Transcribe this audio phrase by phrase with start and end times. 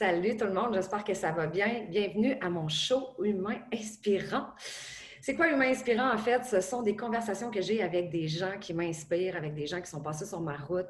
[0.00, 1.84] Salut tout le monde, j'espère que ça va bien.
[1.90, 4.46] Bienvenue à mon show Humain Inspirant.
[5.20, 6.42] C'est quoi Humain Inspirant en fait?
[6.46, 9.90] Ce sont des conversations que j'ai avec des gens qui m'inspirent, avec des gens qui
[9.90, 10.88] sont passés sur ma route,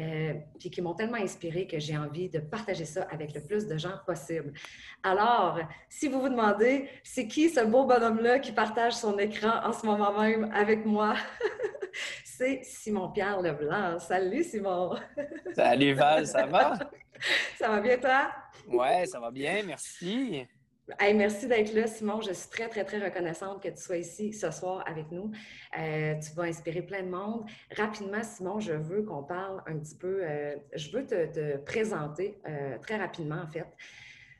[0.00, 3.66] euh, puis qui m'ont tellement inspiré que j'ai envie de partager ça avec le plus
[3.66, 4.54] de gens possible.
[5.02, 5.60] Alors,
[5.90, 9.84] si vous vous demandez, c'est qui ce beau bonhomme-là qui partage son écran en ce
[9.84, 11.14] moment même avec moi?
[12.24, 13.98] c'est Simon-Pierre Leblanc.
[13.98, 14.96] Salut Simon!
[15.54, 16.78] Salut Val, ça va?
[17.58, 18.30] ça va bien toi?
[18.68, 20.46] Ouais, ça va bien, merci.
[21.00, 22.20] merci d'être là, Simon.
[22.20, 25.30] Je suis très, très, très reconnaissante que tu sois ici ce soir avec nous.
[25.78, 27.44] Euh, tu vas inspirer plein de monde.
[27.76, 30.20] Rapidement, Simon, je veux qu'on parle un petit peu.
[30.22, 33.66] Euh, je veux te, présenter euh, très rapidement, en fait.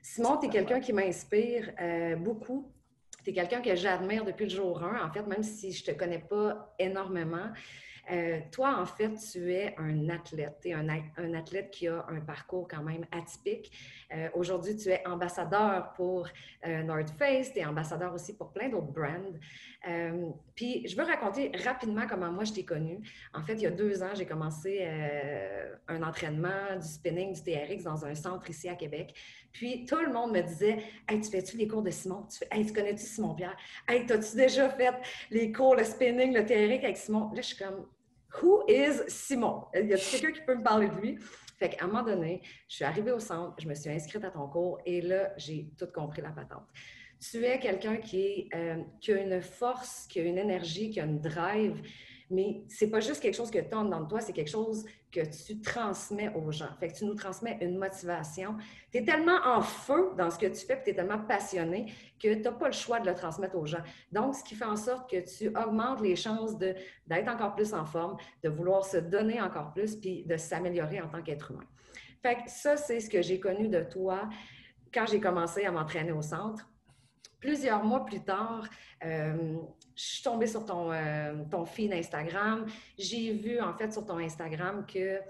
[0.02, 1.73] Simon, tu es quelqu'un qui m'inspire
[2.19, 2.73] beaucoup.
[3.27, 5.93] Tu es quelqu'un que j'admire depuis le jour 1, en fait, même si je ne
[5.93, 7.48] te connais pas énormément.
[8.12, 10.59] Euh, toi, en fait, tu es un athlète.
[10.62, 13.73] Tu es un, athlète qui a un parcours quand même atypique.
[14.15, 16.29] Euh, aujourd'hui, tu es ambassadeur pour
[16.69, 19.34] euh, Face, tu es ambassadeur aussi pour plein d'autres brands.
[20.55, 23.00] puis, je veux raconter rapidement comment moi je t'ai connu.
[23.34, 24.89] En fait, il y a deux ans, j'ai commencé
[25.89, 29.15] un entraînement du spinning, du TRX dans un centre ici à Québec.
[29.57, 30.77] Puis, tout le monde me disait
[31.09, 32.27] Hey, tu fais-tu les cours de Simon?
[32.31, 33.57] Tu, Hey, tu connais-tu Simon-Pierre
[33.89, 34.93] Hey, as-tu déjà fait
[35.31, 37.31] les cours, le spinning, le TRX avec Simon?
[37.33, 37.87] Là, je suis comme
[38.43, 39.65] Who is Simon?
[39.75, 41.19] Y a quelqu'un qui peut me parler de lui?
[41.59, 44.31] Fait qu'à un moment donné, je suis arrivée au centre, je me suis inscrite à
[44.31, 46.67] ton cours et là, j'ai tout compris la patente.
[47.19, 51.07] Tu es quelqu'un qui, euh, qui a une force, qui a une énergie, qui a
[51.07, 51.81] une drive,
[52.30, 55.20] mais c'est pas juste quelque chose que tu as dans toi, c'est quelque chose que
[55.20, 56.69] tu transmets aux gens.
[56.80, 58.56] Fait tu nous transmets une motivation.
[58.91, 62.34] Tu es tellement en feu dans ce que tu fais, tu es tellement passionné que
[62.34, 63.82] tu n'as pas le choix de le transmettre aux gens.
[64.10, 67.84] Donc, ce qui fait en sorte que tu augmentes les chances d'être encore plus en
[67.84, 71.64] forme, de vouloir se donner encore plus, puis de s'améliorer en tant qu'être humain.
[72.22, 74.28] Fait ça, c'est ce que j'ai connu de toi
[74.92, 76.69] quand j'ai commencé à m'entraîner au centre.
[77.41, 78.66] Plusieurs mois plus tard,
[79.04, 79.58] euh,
[79.97, 82.66] je suis tombée sur ton, euh, feed Instagram.
[82.98, 85.21] J'ai vu, en fait, sur ton Instagram que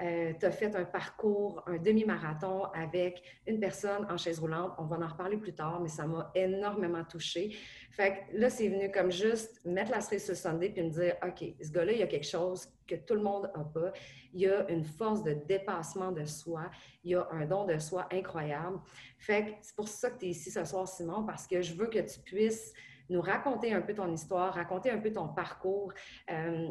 [0.00, 4.72] euh, tu as fait un parcours, un demi-marathon avec une personne en chaise roulante.
[4.78, 7.56] On va en reparler plus tard, mais ça m'a énormément touchée.
[7.90, 10.90] Fait que là, c'est venu comme juste mettre la cerise sur le Sunday puis me
[10.90, 13.92] dire OK, ce gars-là, il y a quelque chose que tout le monde n'a pas.
[14.32, 16.70] Il y a une force de dépassement de soi.
[17.02, 18.78] Il y a un don de soi incroyable.
[19.18, 21.74] Fait que c'est pour ça que tu es ici ce soir, Simon, parce que je
[21.74, 22.72] veux que tu puisses
[23.10, 25.92] nous raconter un peu ton histoire, raconter un peu ton parcours.
[26.30, 26.68] Euh,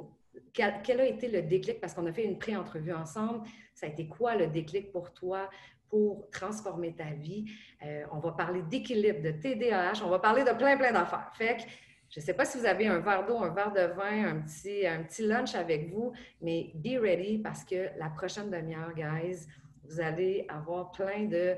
[0.53, 1.79] quel, a été le déclic?
[1.79, 3.47] Parce qu'on a fait une pré-entrevue ensemble.
[3.73, 5.49] Ça a été quoi le déclic pour toi
[5.89, 7.45] pour transformer ta vie?
[7.85, 11.31] Euh, on va parler d'équilibre, de TDAH, on va parler de plein, plein d'affaires.
[11.35, 11.63] Fait que
[12.09, 14.41] je ne sais pas si vous avez un verre d'eau, un verre de vin, un
[14.41, 19.47] petit, un petit lunch avec vous, mais be ready parce que la prochaine demi-heure, guys,
[19.83, 21.55] vous allez avoir plein de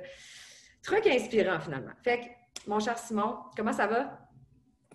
[0.81, 1.91] trucs inspirants finalement.
[2.01, 4.18] Fait que, mon cher Simon, comment ça va?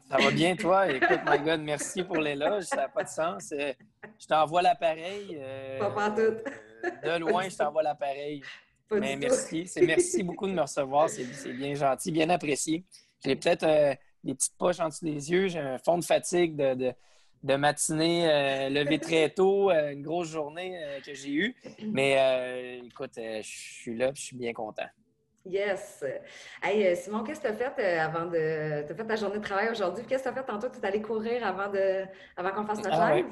[0.09, 0.91] Ça va bien, toi?
[0.92, 2.65] Écoute, my God, merci pour l'éloge.
[2.65, 3.53] Ça n'a pas de sens.
[3.53, 3.72] Euh,
[4.20, 5.38] je t'envoie l'appareil.
[5.41, 6.37] Euh, pas tout.
[7.03, 8.43] de loin, je t'envoie l'appareil.
[8.91, 9.66] Mais merci.
[9.66, 11.09] C'est merci beaucoup de me recevoir.
[11.09, 12.84] C'est bien gentil, bien apprécié.
[13.25, 15.48] J'ai peut-être euh, des petites poches en dessous des yeux.
[15.48, 16.93] J'ai un fond de fatigue de, de,
[17.43, 21.56] de matinée levé très tôt, une grosse journée que j'ai eue.
[21.82, 24.87] Mais écoute, je suis là je suis bien content.
[25.47, 26.03] Yes.
[26.62, 28.87] Hey, euh, Simon, qu'est-ce que tu as fait euh, avant de.
[28.87, 30.05] Tu as fait ta journée de travail aujourd'hui?
[30.09, 30.69] Qu'est-ce que tu as fait tantôt?
[30.71, 32.05] Tu es allé courir avant, de...
[32.34, 33.27] avant qu'on fasse notre ah live?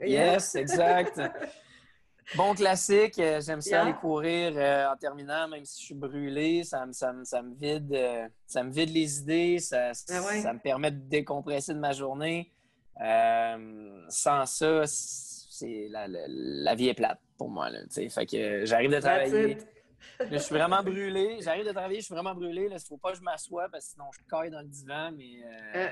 [0.00, 1.20] Yes, exact.
[2.36, 4.52] Bon classique, euh, j'aime ça aller courir
[4.88, 7.98] en terminant, même si je suis brûlé, ça, me, ça, ça me vide,
[8.46, 12.52] ça me vide les idées, ça, ah ça me permet de décompresser de ma journée.
[12.96, 17.68] sans ça, c'est la, la, vie est plate pour moi.
[17.68, 19.58] Là, fait que j'arrive de travailler
[20.30, 21.38] je suis vraiment brûlé.
[21.40, 22.66] J'arrive de travailler, je suis vraiment brûlé.
[22.68, 25.10] Il ne faut pas que je m'assoie parce que sinon je caille dans le divan.
[25.16, 25.88] Mais euh, euh.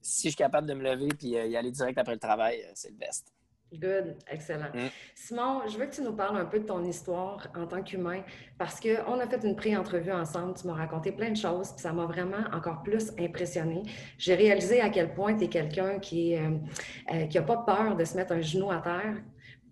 [0.00, 2.64] si je suis capable de me lever et euh, y aller direct après le travail,
[2.74, 3.32] c'est le best.
[3.70, 4.70] Good, excellent.
[4.72, 4.88] Mm.
[5.14, 8.22] Simon, je veux que tu nous parles un peu de ton histoire en tant qu'humain
[8.56, 11.92] parce qu'on a fait une pré-entrevue ensemble, tu m'as raconté plein de choses, puis ça
[11.92, 13.82] m'a vraiment encore plus impressionné.
[14.16, 18.32] J'ai réalisé à quel point tu es quelqu'un qui n'a pas peur de se mettre
[18.32, 19.16] un genou à terre,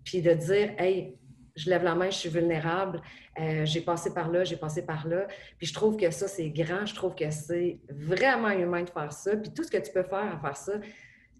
[0.03, 1.17] puis de dire Hey,
[1.57, 3.01] je lève la main, je suis vulnérable,
[3.39, 5.27] euh, j'ai passé par là, j'ai passé par là.
[5.57, 9.11] Puis je trouve que ça, c'est grand, je trouve que c'est vraiment humain de faire
[9.11, 9.35] ça.
[9.35, 10.73] Puis tout ce que tu peux faire à faire ça,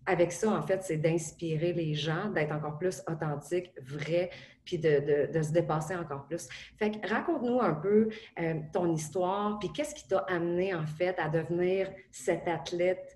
[0.08, 4.32] avec ça, en fait, c'est d'inspirer les gens, d'être encore plus authentique, vrai,
[4.64, 6.48] puis de, se dépasser encore plus.
[6.78, 8.10] Fait que raconte-nous un peu
[8.40, 13.16] euh, ton histoire, puis qu'est-ce qui t'a amené, en fait, à devenir cet athlète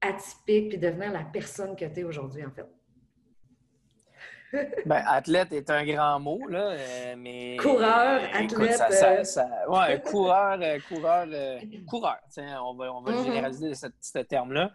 [0.00, 2.66] atypique, puis devenir la personne que tu es aujourd'hui, en fait?
[4.52, 7.56] Ben, athlète est un grand mot, là, euh, mais...
[7.60, 9.38] Coureur, athlète...
[9.68, 10.58] ouais, coureur,
[10.88, 11.26] coureur,
[11.88, 12.18] coureur,
[12.64, 13.24] on va, on va mm-hmm.
[13.24, 14.70] généraliser ce, terme-là.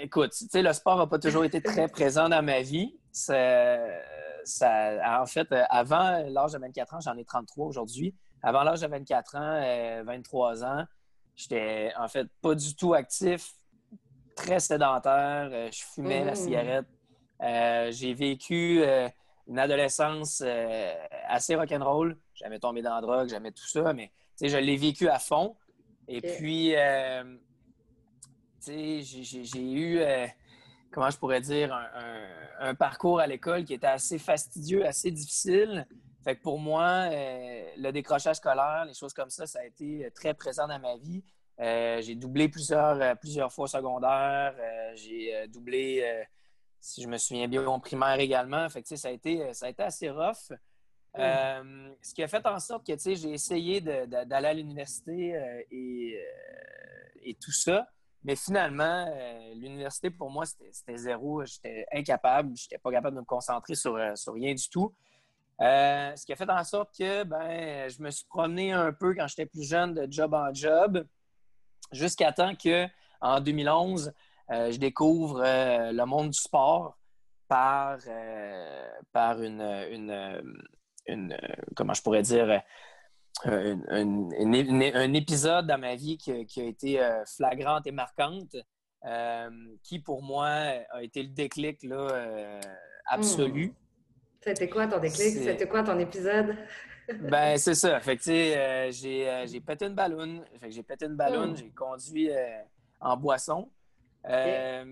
[0.00, 2.98] écoute, tu sais, le sport n'a pas toujours été très présent dans ma vie.
[3.12, 3.78] Ça,
[5.06, 8.14] en fait, avant l'âge de 24 ans, j'en ai 33 aujourd'hui.
[8.42, 10.84] Avant l'âge de 24 ans, 23 ans,
[11.36, 13.52] j'étais en fait pas du tout actif,
[14.34, 15.50] très sédentaire.
[15.72, 16.36] Je fumais la mm.
[16.36, 17.01] cigarette euh,
[17.90, 19.08] j'ai vécu euh,
[19.48, 20.94] une adolescence euh,
[21.28, 22.16] assez rock'n'roll.
[22.34, 25.56] Jamais tombé dans la drogue, jamais tout ça, mais je l'ai vécu à fond.
[26.08, 26.74] Et puis,
[28.66, 30.00] j'ai eu,
[30.90, 31.72] comment je pourrais dire,
[32.58, 35.86] un, parcours à l'école qui était assez fastidieux, assez difficile.
[36.24, 40.34] Fait que pour moi, le décrochage scolaire, les choses comme ça, ça a été très
[40.34, 41.22] présent dans ma vie.
[41.58, 44.54] j'ai doublé plusieurs, plusieurs fois secondaire.
[44.96, 46.26] j'ai doublé
[46.82, 48.68] si je me souviens bien, au primaire également.
[48.68, 50.52] Fait ça, a été, ça a été assez rough.
[51.16, 56.18] Euh, ce qui a fait en sorte que j'ai essayé d'aller à l'université euh, et,
[56.18, 57.88] euh, et, tout ça.
[58.24, 59.06] Mais finalement,
[59.54, 61.44] l'université, pour moi, c'était zéro.
[61.44, 62.56] J'étais incapable.
[62.56, 64.92] Je n'étais pas capable de me concentrer sur, sur rien du tout.
[65.60, 69.26] ce qui a fait en sorte que ben, je me suis promené un peu quand
[69.28, 71.04] j'étais plus jeune de job en job,
[71.92, 72.86] jusqu'à temps que
[73.20, 74.12] en 2011, euh,
[74.52, 76.98] je découvre euh, le monde du sport
[77.48, 79.60] par, euh, par une,
[81.06, 81.36] une,
[81.76, 82.62] comment je pourrais dire,
[83.44, 88.56] un épisode dans ma vie qui, a été flagrante et marquante,
[89.82, 92.60] qui pour moi a été le déclic là,
[93.06, 93.68] absolu.
[93.68, 93.74] Hmm.
[94.44, 95.34] C'était quoi ton déclic?
[95.34, 96.56] C'était quoi ton épisode?
[97.20, 98.00] ben, c'est ça.
[98.00, 98.22] Fait que,
[98.90, 100.44] j'ai, pété une ballonne.
[100.68, 101.56] j'ai pété une ballonne, hmm.
[101.56, 102.30] j'ai conduit
[103.00, 103.68] en boisson.
[104.28, 104.84] Euh,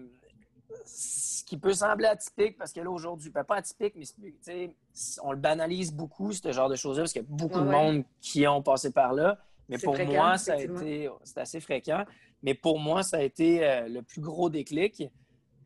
[0.84, 4.74] ce qui peut sembler atypique, parce que là, aujourd'hui, ben, pas atypique, mais
[5.22, 8.04] on le banalise beaucoup, ce genre de choses-là, parce qu'il y a beaucoup de monde
[8.20, 9.38] qui ont passé par là.
[9.68, 11.08] Mais pour moi, ça a été.
[11.24, 12.04] C'est assez fréquent.
[12.42, 15.04] Mais pour moi, ça a été euh, le plus gros déclic.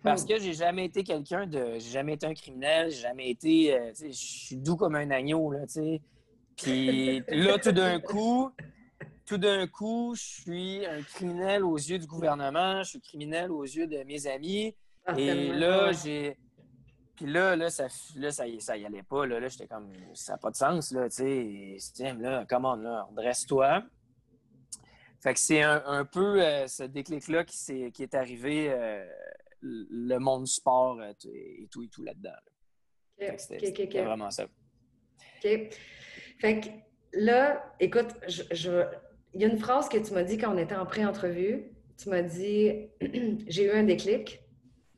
[0.03, 0.29] Parce hmm.
[0.29, 1.75] que j'ai jamais été quelqu'un de.
[1.75, 3.75] J'ai jamais été un criminel, j'ai jamais été.
[3.75, 6.03] Euh, je suis doux comme un agneau, là, tu sais.
[6.57, 8.51] Puis là, tout d'un coup,
[9.27, 13.65] tout d'un coup, je suis un criminel aux yeux du gouvernement, je suis criminel aux
[13.65, 14.77] yeux de mes amis.
[15.07, 16.37] Ah, et là, j'ai.
[17.17, 17.87] Puis là, là, ça,
[18.17, 19.25] là, ça, ça y allait pas.
[19.25, 22.13] Là, là j'étais comme, ça n'a pas de sens, là, tu sais.
[22.15, 23.85] là, comment, là, redresse-toi.
[25.23, 29.07] Fait que c'est un, peu euh, ce déclic-là qui, est, qui est arrivé, euh,
[29.63, 32.31] le monde du sport euh, et tout et tout là-dedans.
[33.19, 33.39] Là.
[33.39, 34.45] C'était vraiment ça.
[34.45, 35.71] OK.
[36.41, 36.69] Fait que
[37.15, 38.85] là, écoute, je,
[39.35, 41.65] il y a une phrase que tu m'as dit quand on était en pré-entrevue.
[41.97, 42.89] Tu m'as dit
[43.49, 44.41] J'ai eu un déclic.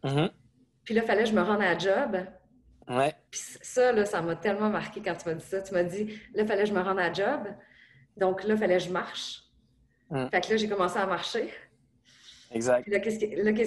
[0.05, 0.31] Mm-hmm.
[0.85, 2.17] Puis là, il fallait que je me rende à la job.
[2.89, 3.15] Ouais.
[3.31, 5.61] Puis ça, là, ça m'a tellement marqué quand tu m'as dit ça.
[5.61, 7.49] Tu m'as dit Là, il fallait que je me rende à la job.
[8.17, 9.43] Donc là, il fallait que je marche.
[10.11, 10.29] Mm.
[10.29, 11.51] Fait que là, j'ai commencé à marcher.
[12.53, 12.83] Exact.
[12.83, 13.19] Puis là, qu'est-ce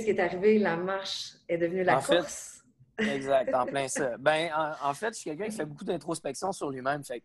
[0.05, 0.57] qui, est arrivé?
[0.57, 2.63] La marche est devenue la course.
[2.97, 4.17] exact, en plein ça.
[4.19, 4.49] Ben,
[4.81, 7.03] en, fait, je suis quelqu'un qui fait beaucoup d'introspection sur lui-même.
[7.03, 7.23] Fait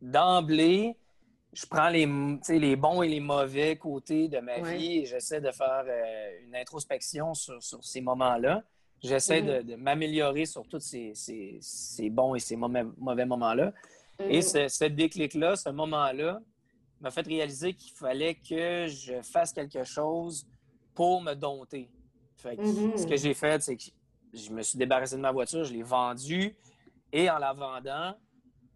[0.00, 0.96] d'emblée,
[1.54, 2.06] je prends les,
[2.48, 6.56] les bons et les mauvais côtés de ma vie et j'essaie de faire euh, une
[6.56, 8.62] introspection sur, ces moments-là.
[9.02, 9.62] J'essaie mm-hmm.
[9.62, 13.72] de, m'améliorer sur tous ces, bons et ces mauvais, moments-là.
[14.18, 14.68] Et mm-hmm.
[14.68, 16.40] ce, déclic-là, ce moment-là,
[17.00, 20.46] m'a fait réaliser qu'il fallait que je fasse quelque chose
[20.94, 21.88] pour me dompter.
[22.44, 22.96] Mm-hmm.
[22.96, 23.84] Ce que j'ai fait, c'est que
[24.32, 26.56] je me suis débarrassé de ma voiture, je l'ai vendue
[27.12, 28.16] et en la vendant,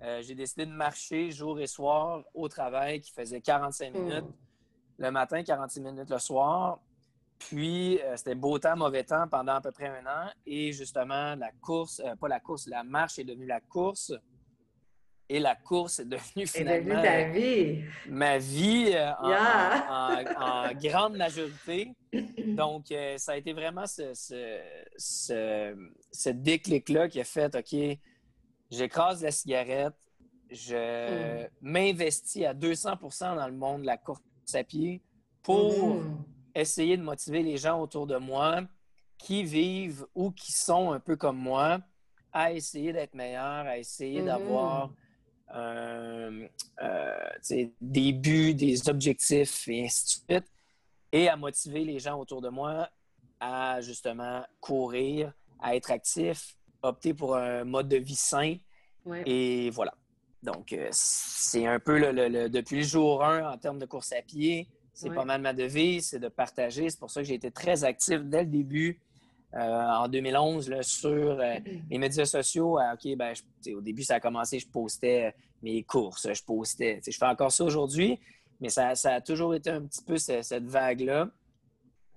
[0.02, 3.99] euh, j'ai décidé de marcher jour et soir au travail qui faisait 45 hmm.
[3.99, 4.25] minutes
[4.99, 6.81] le matin, 46 minutes le soir.
[7.38, 10.31] Puis, euh, c'était beau temps, mauvais temps pendant à peu près un an.
[10.45, 14.12] Et justement, la course, euh, pas la course, la marche est devenue la course.
[15.28, 17.85] Et la course est devenue finalement ta vie.
[18.09, 21.93] ma vie en, grande majorité.
[22.47, 22.87] Donc,
[23.19, 25.75] ça a été vraiment ce, ce,
[26.11, 27.99] ce déclic-là qui a fait, OK,
[28.70, 29.94] j'écrase la cigarette,
[30.50, 31.48] je hmm.
[31.60, 34.22] m'investis à 200% dans le monde de la course
[34.54, 35.02] à pied
[35.42, 36.25] pour hmm.
[36.54, 38.62] essayer de motiver les gens autour de moi
[39.18, 41.80] qui vivent ou qui sont un peu comme moi
[42.32, 44.26] à essayer d'être meilleurs, à essayer hmm.
[44.26, 44.92] d'avoir
[45.54, 46.48] euh,
[47.80, 50.52] des buts, des objectifs et ainsi de suite,
[51.10, 52.88] et à motiver les gens autour de moi
[53.40, 58.56] à justement courir, à être actif, opter pour un mode de vie sain.
[59.25, 59.94] Et voilà.
[60.42, 64.23] Donc, euh, c'est un peu le, depuis le jour 1 en termes de course à
[64.23, 64.68] pied.
[64.92, 66.90] C'est pas mal ma devise, c'est de partager.
[66.90, 69.00] C'est pour ça que j'ai été très actif dès le début
[69.52, 71.82] en 2011 sur mm-hmm.
[71.90, 72.78] les médias sociaux.
[72.78, 73.32] OK, ben,
[73.75, 77.00] au début, ça a commencé, je postais mes courses, je postais.
[77.06, 78.18] Je fais encore ça aujourd'hui,
[78.61, 81.30] mais ça, a toujours été un petit peu cette, vague-là.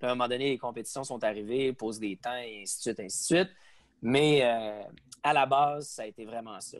[0.00, 3.00] à un moment donné, les compétitions sont arrivées, pose des temps, et ainsi de suite,
[3.00, 3.50] ainsi de suite.
[4.02, 4.42] Mais
[5.22, 6.78] à la base, ça a été vraiment ça.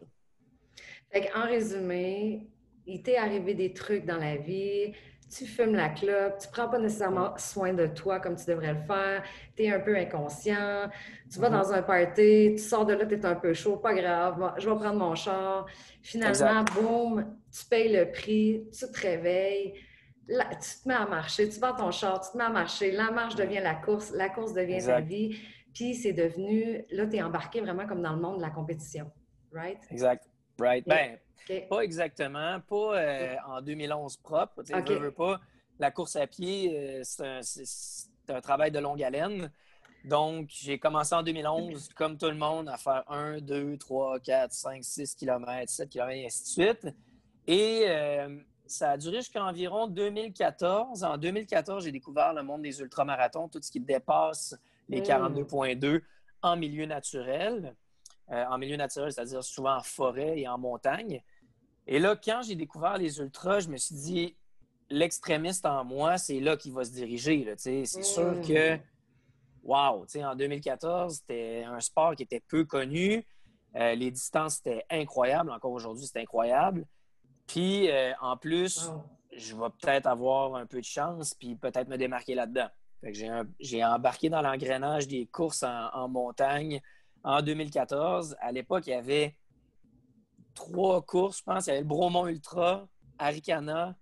[1.35, 2.49] en résumé,
[2.87, 4.93] il t'est arrivé des trucs dans la vie,
[5.35, 8.83] tu fumes la clope, tu prends pas nécessairement soin de toi comme tu devrais le
[8.83, 9.23] faire,
[9.57, 10.91] tu es un peu inconscient,
[11.33, 11.53] tu vas mm-hmm.
[11.53, 14.69] dans un party, tu sors de là, tu es un peu chaud, pas grave, je
[14.69, 15.67] vais prendre mon char.
[16.03, 19.73] Finalement, boum, tu payes le prix, tu te réveilles,
[20.29, 23.11] tu te mets à marcher, tu vas ton char, tu te mets à marcher, la
[23.11, 25.39] marche devient la course, la course devient ta vie,
[25.75, 29.11] puis c'est devenu, là, tu es embarqué vraiment comme dans le monde de la compétition,
[29.53, 29.79] right?
[29.91, 30.29] Exact,
[30.61, 30.87] right.
[30.87, 31.19] Ben,
[31.69, 34.63] pas exactement, pas euh, en 2011 propre.
[34.65, 35.41] Je veux, pas.
[35.79, 39.51] La course à pied, euh, c'est un, travail de longue haleine.
[40.05, 44.53] Donc, j'ai commencé en 2011, comme tout le monde, à faire 1, 2, 3, 4,
[44.53, 46.95] 5, 6 km, 7 km, et ainsi de suite.
[47.47, 51.05] Et euh, ça a duré jusqu'à environ 2014.
[51.05, 54.57] En 2014, j'ai découvert le monde des ultramarathons, tout ce qui dépasse
[54.93, 56.01] les 42,2 mmh.
[56.43, 57.75] en milieu naturel.
[58.29, 61.23] en milieu naturel, c'est-à-dire souvent en forêt et en montagne.
[61.87, 64.37] Et là, quand j'ai découvert les ultras, je me suis dit,
[64.91, 67.53] l'extrémiste en moi, c'est là qu'il va se diriger.
[67.57, 68.47] C'est sûr mm.
[68.47, 68.79] que,
[69.65, 73.27] wow, en 2014, c'était un sport qui était peu connu.
[73.75, 75.51] Euh, les distances étaient incroyables.
[75.51, 76.87] Encore aujourd'hui, c'est incroyable.
[77.47, 78.91] Puis, euh, en plus,
[79.35, 82.69] je vais peut-être avoir un peu de chance, puis peut-être me démarquer là-dedans.
[83.61, 86.81] J'ai embarqué dans l'engrenage des courses en, en montagne
[87.25, 88.37] en 2014.
[88.41, 89.37] À l'époque, il y avait
[90.55, 91.67] trois courses, je pense.
[91.67, 92.87] Il y avait le Bromont Ultra,
[93.19, 93.97] Aricana,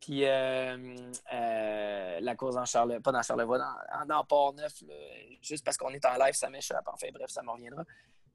[0.00, 0.96] puis euh,
[1.32, 4.82] euh, la course dans Charlevoix, pas dans Charlevoix, dans, dans Port-Neuf.
[5.40, 6.86] Juste parce qu'on est en live, ça m'échappe.
[6.92, 7.84] Enfin, bref, ça me reviendra.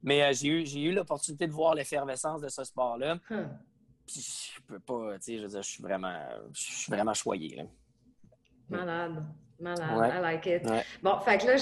[0.02, 3.16] Mais euh, j'ai eu, eu l'opportunité de voir l'effervescence de ce sport-là.
[3.30, 3.50] Hmm.
[4.08, 6.18] Puis je peux pas, tu sais, je veux dire, je suis vraiment,
[6.54, 7.56] je suis vraiment choyé.
[7.56, 7.64] Là.
[8.70, 9.24] Malade.
[9.60, 10.68] Malade, I like it.
[11.04, 11.58] Bon, fait que là,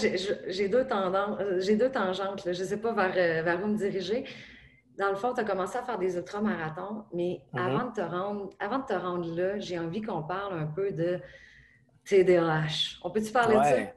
[0.48, 2.44] j'ai deux tendances, j'ai deux tangentes.
[2.46, 4.26] Je ne sais pas vers, vers où me diriger
[4.98, 7.60] dans le fond, tu as commencé à faire des ultramarathons, mais mm-hmm.
[7.60, 10.92] avant, de te rendre, avant de te rendre là, j'ai envie qu'on parle un peu
[10.92, 11.20] de
[12.06, 13.00] TDAH.
[13.04, 13.94] On peut-tu parler de ça?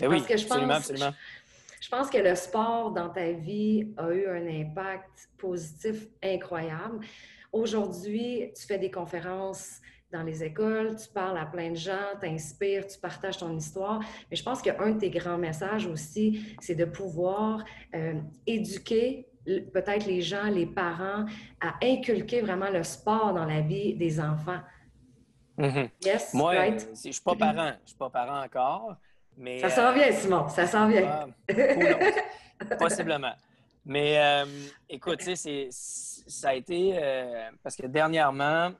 [0.00, 0.92] Ben oui, que je pense,
[1.80, 7.00] Je, pense que le sport dans ta vie a eu un impact positif incroyable.
[7.52, 9.80] Aujourd'hui, tu fais des conférences
[10.14, 13.98] dans les écoles, tu parles à plein de gens, tu inspires, tu partages ton histoire.
[14.30, 18.14] Mais je pense qu'un de tes grands messages aussi, c'est de pouvoir euh,
[18.46, 21.26] éduquer peut-être les gens, les parents,
[21.60, 24.60] à inculquer vraiment le sport dans la vie des enfants.
[25.58, 25.90] Mm-hmm.
[26.04, 26.88] Yes, Moi, right?
[26.88, 27.72] Euh, je suis pas parent.
[27.82, 28.96] Je suis pas parent encore.
[29.36, 30.48] Mais, ça s'en vient, Simon.
[30.48, 31.28] Ça s'en vient.
[32.78, 33.34] Possiblement.
[33.86, 34.46] Mais euh,
[34.88, 35.20] écoute,
[35.70, 38.70] ça a été euh, parce que dernièrement,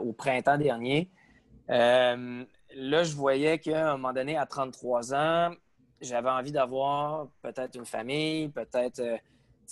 [0.00, 1.10] au printemps dernier,
[1.68, 5.54] là, je voyais qu'à un moment donné, à 33 ans,
[6.00, 9.00] j'avais envie d'avoir peut-être une famille, peut-être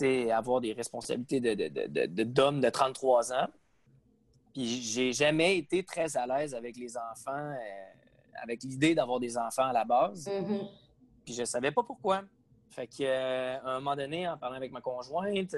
[0.01, 3.49] euh, avoir des responsabilités d'homme de, de, 33 ans.
[4.53, 9.37] Puis j'ai jamais été très à l'aise avec les enfants, euh, avec l'idée d'avoir des
[9.39, 10.27] enfants à la base.
[10.27, 10.69] Mm-hmm.
[11.25, 12.23] Puis je savais pas pourquoi.
[12.73, 15.57] Fait que, euh, un moment donné, en parlant avec ma conjointe,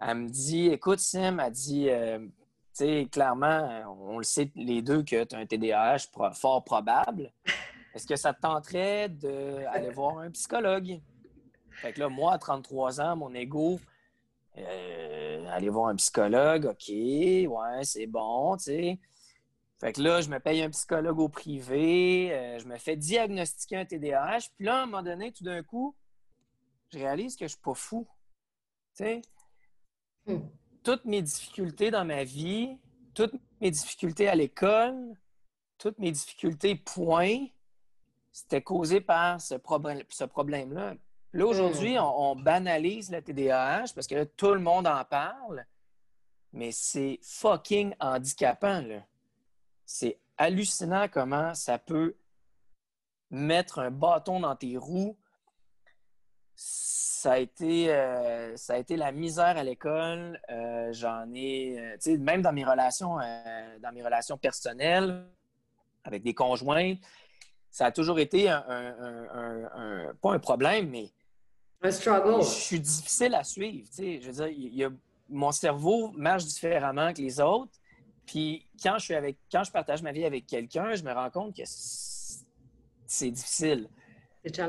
[0.00, 2.30] elle me dit Écoute, Sim, elle dit Tu
[2.72, 7.32] sais, clairement, on le sait les deux que tu as un TDAH fort probable.
[7.94, 11.00] Est-ce que ça te tenterait d'aller voir un psychologue?
[11.72, 13.80] Fait que là, moi, à 33 ans, mon ego,
[14.58, 18.98] euh, aller voir un psychologue, OK, ouais, c'est bon, tu sais.
[19.80, 23.78] Fait que là, je me paye un psychologue au privé, euh, je me fais diagnostiquer
[23.78, 25.96] un TDAH, puis là, à un moment donné, tout d'un coup,
[26.92, 28.06] je réalise que je suis pas fou.
[28.96, 29.22] Tu sais?
[30.26, 30.40] Hmm.
[30.82, 32.76] Toutes mes difficultés dans ma vie,
[33.14, 35.16] toutes mes difficultés à l'école,
[35.78, 37.46] toutes mes difficultés, point,
[38.30, 40.94] c'était causé par ce, problème, ce problème-là.
[41.32, 42.02] Là, aujourd'hui, hmm.
[42.02, 45.64] on, banalise le TDAH parce que tout le monde en parle,
[46.52, 48.84] mais c'est fucking handicapant.
[49.86, 52.16] C'est hallucinant comment ça peut
[53.30, 55.16] mettre un bâton dans tes roues.
[56.64, 60.40] Ça a été, euh, ça a été la misère à l'école.
[60.50, 63.16] Euh, j'en ai, euh, tu sais, même dans mes relations,
[63.80, 65.24] dans mes relations personnelles
[66.02, 66.94] avec des conjoints,
[67.70, 71.10] ça a toujours été un, pas un problème, mais.
[71.80, 72.42] Un struggle.
[72.42, 73.88] Je suis difficile à suivre.
[73.96, 74.90] Je veux dire,
[75.28, 77.72] mon cerveau marche différemment que les autres.
[78.26, 81.30] Puis quand je suis avec, quand je partage ma vie avec quelqu'un, je me rends
[81.30, 83.88] compte que c'est difficile.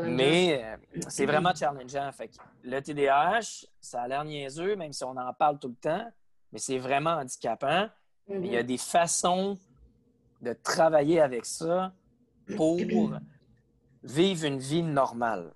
[0.04, 2.12] Mais euh, c'est vraiment challengeant.
[2.12, 2.30] Fait
[2.64, 6.12] le TDAH, ça a l'air niaiseux, même si on en parle tout le temps,
[6.52, 7.90] mais c'est vraiment handicapant.
[8.30, 8.66] Il y a mm-hmm.
[8.66, 9.58] des façons
[10.42, 11.94] de travailler avec ça
[12.56, 12.78] pour
[14.04, 15.54] vivre une vie normale,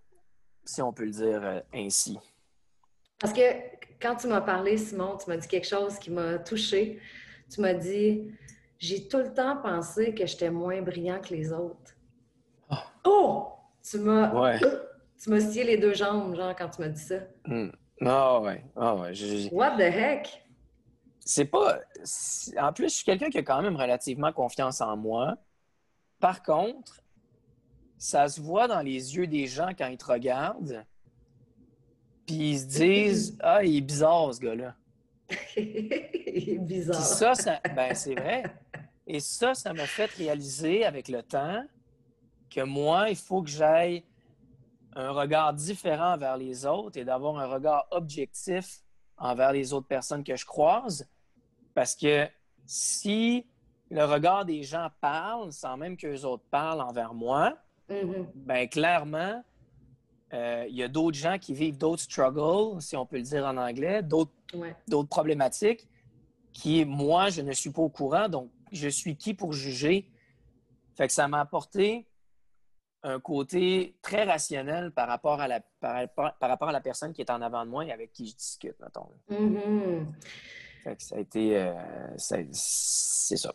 [0.65, 2.17] si on peut le dire euh, ainsi.
[3.19, 3.41] Parce que
[4.01, 6.99] quand tu m'as parlé, Simon, tu m'as dit quelque chose qui m'a touchée.
[7.51, 8.31] Tu m'as dit
[8.79, 11.95] J'ai tout le temps pensé que j'étais moins brillant que les autres.
[12.69, 12.83] Ah.
[13.05, 13.56] Oh!
[13.89, 14.59] Tu m'as.
[15.19, 17.15] Tu m'as scié les deux jambes, genre, quand tu m'as dit ça.
[17.43, 17.69] Hmm.
[18.05, 18.63] Ah ouais.
[18.75, 19.11] Ah ouais.
[19.51, 20.45] What the heck?
[21.19, 21.79] C'est pas.
[22.59, 25.35] En plus, je suis quelqu'un qui a quand même relativement confiance en moi.
[26.19, 27.01] Par contre,
[27.97, 30.85] ça se voit dans les yeux des gens quand ils te regardent.
[32.27, 34.75] Puis ils se disent Ah, il est bizarre, ce gars-là.
[35.57, 37.01] il est bizarre.
[37.01, 38.43] ça, ça ben, c'est vrai.
[39.07, 41.63] Et ça, ça m'a fait réaliser avec le temps
[42.49, 44.03] que moi, il faut que j'aille
[44.95, 48.81] un regard différent vers les autres et d'avoir un regard objectif
[49.17, 51.07] envers les autres personnes que je croise.
[51.73, 52.27] Parce que
[52.65, 53.45] si
[53.89, 57.57] le regard des gens parle sans même qu'eux autres parlent envers moi,
[57.89, 58.25] mm-hmm.
[58.35, 59.43] ben clairement,
[60.33, 63.45] euh, il y a d'autres gens qui vivent d'autres struggles, si on peut le dire
[63.45, 65.87] en anglais, d'autres problématiques
[66.51, 68.27] qui, moi, je ne suis pas au courant.
[68.27, 70.09] Donc, je suis qui pour juger?
[70.95, 72.07] Fait que ça m'a apporté
[73.07, 76.07] un côté très rationnel par rapport à la, par,
[76.41, 78.75] rapport à la personne qui est en avant de moi et avec qui je discute,
[78.81, 79.09] mettons.
[79.29, 80.05] Mm-hmm.
[80.83, 81.57] Fait que ça a été...
[81.57, 81.73] Euh,
[82.17, 83.53] c'est ça.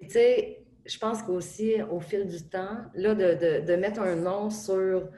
[0.00, 4.48] Tu sais, je pense qu'aussi, au fil du temps, là, de, de mettre un nom
[4.48, 5.08] sur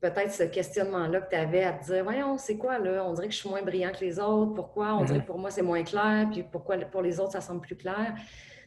[0.00, 3.04] peut-être ce questionnement-là que tu avais à te dire Voyons, c'est quoi là?
[3.06, 4.52] On dirait que je suis moins brillant que les autres.
[4.52, 4.94] Pourquoi?
[4.94, 6.28] On dirait que pour moi, c'est moins clair.
[6.30, 8.14] Puis pourquoi pour les autres, ça semble plus clair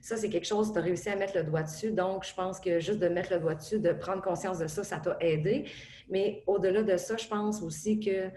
[0.08, 1.92] ça, c'est quelque chose, tu as réussi à mettre le doigt dessus.
[1.92, 4.82] Donc, je pense que juste de mettre le doigt dessus, de prendre conscience de ça,
[4.86, 5.70] ça t'a aidé.
[6.08, 8.30] Mais au-delà de ça, je pense aussi que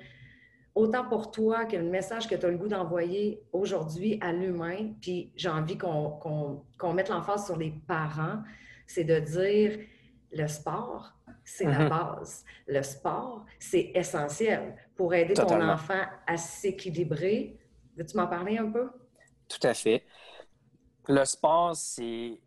[0.74, 4.94] autant pour toi que le message que tu as le goût d'envoyer aujourd'hui à l'humain,
[5.00, 8.42] puis j'ai envie qu'on mette l'emphase sur les parents,
[8.88, 9.78] c'est de dire
[10.32, 11.12] le sport,
[11.44, 11.88] c'est la mhm.
[11.88, 12.44] base.
[12.66, 17.60] Le sport, c'est essentiel pour aider ton enfant à s'équilibrer.
[17.96, 18.90] Veux-tu m'en parler un peu?
[19.46, 20.02] Tout à fait.
[21.08, 22.38] Le sport, c'est.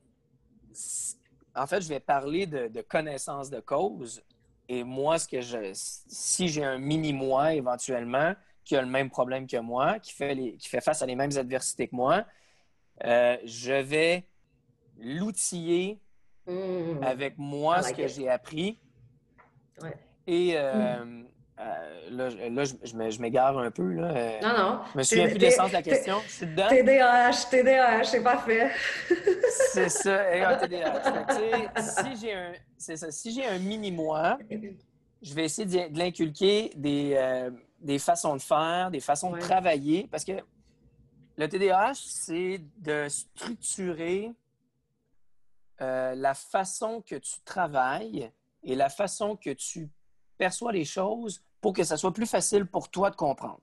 [1.55, 4.23] En fait, je vais parler de, connaissance de cause.
[4.69, 5.71] Et moi, ce que je.
[5.73, 10.55] Si j'ai un mini-moi éventuellement qui a le même problème que moi, qui fait, les...
[10.55, 12.25] qui fait face à les mêmes adversités que moi,
[13.03, 14.25] euh, je vais
[14.97, 15.99] l'outiller
[16.47, 17.03] mmh.
[17.03, 18.79] avec moi ce que j'ai appris
[20.27, 21.25] et euh, hmm.
[21.59, 23.93] Euh, là, là, je, m'égare un peu.
[23.93, 24.07] Là.
[24.07, 24.79] Euh, non, non.
[24.93, 26.19] Je me souviens plus de l'essence de la question.
[26.25, 26.67] Je suis dedans.
[26.67, 28.71] TDAH, TDAH, c'est parfait.
[29.71, 31.79] c'est ça, et un TDAH.
[31.79, 34.39] si j'ai un, ça, si j'ai un mini-moi,
[35.21, 40.25] je vais essayer de, l'inculquer des, des façons de faire, des façons de travailler, parce
[40.25, 40.33] que
[41.37, 44.31] le TDAH, c'est de structurer
[45.79, 48.31] la façon que tu travailles
[48.63, 49.89] et la façon que tu
[50.37, 53.61] perçois les choses pour que ça soit plus facile pour toi de comprendre.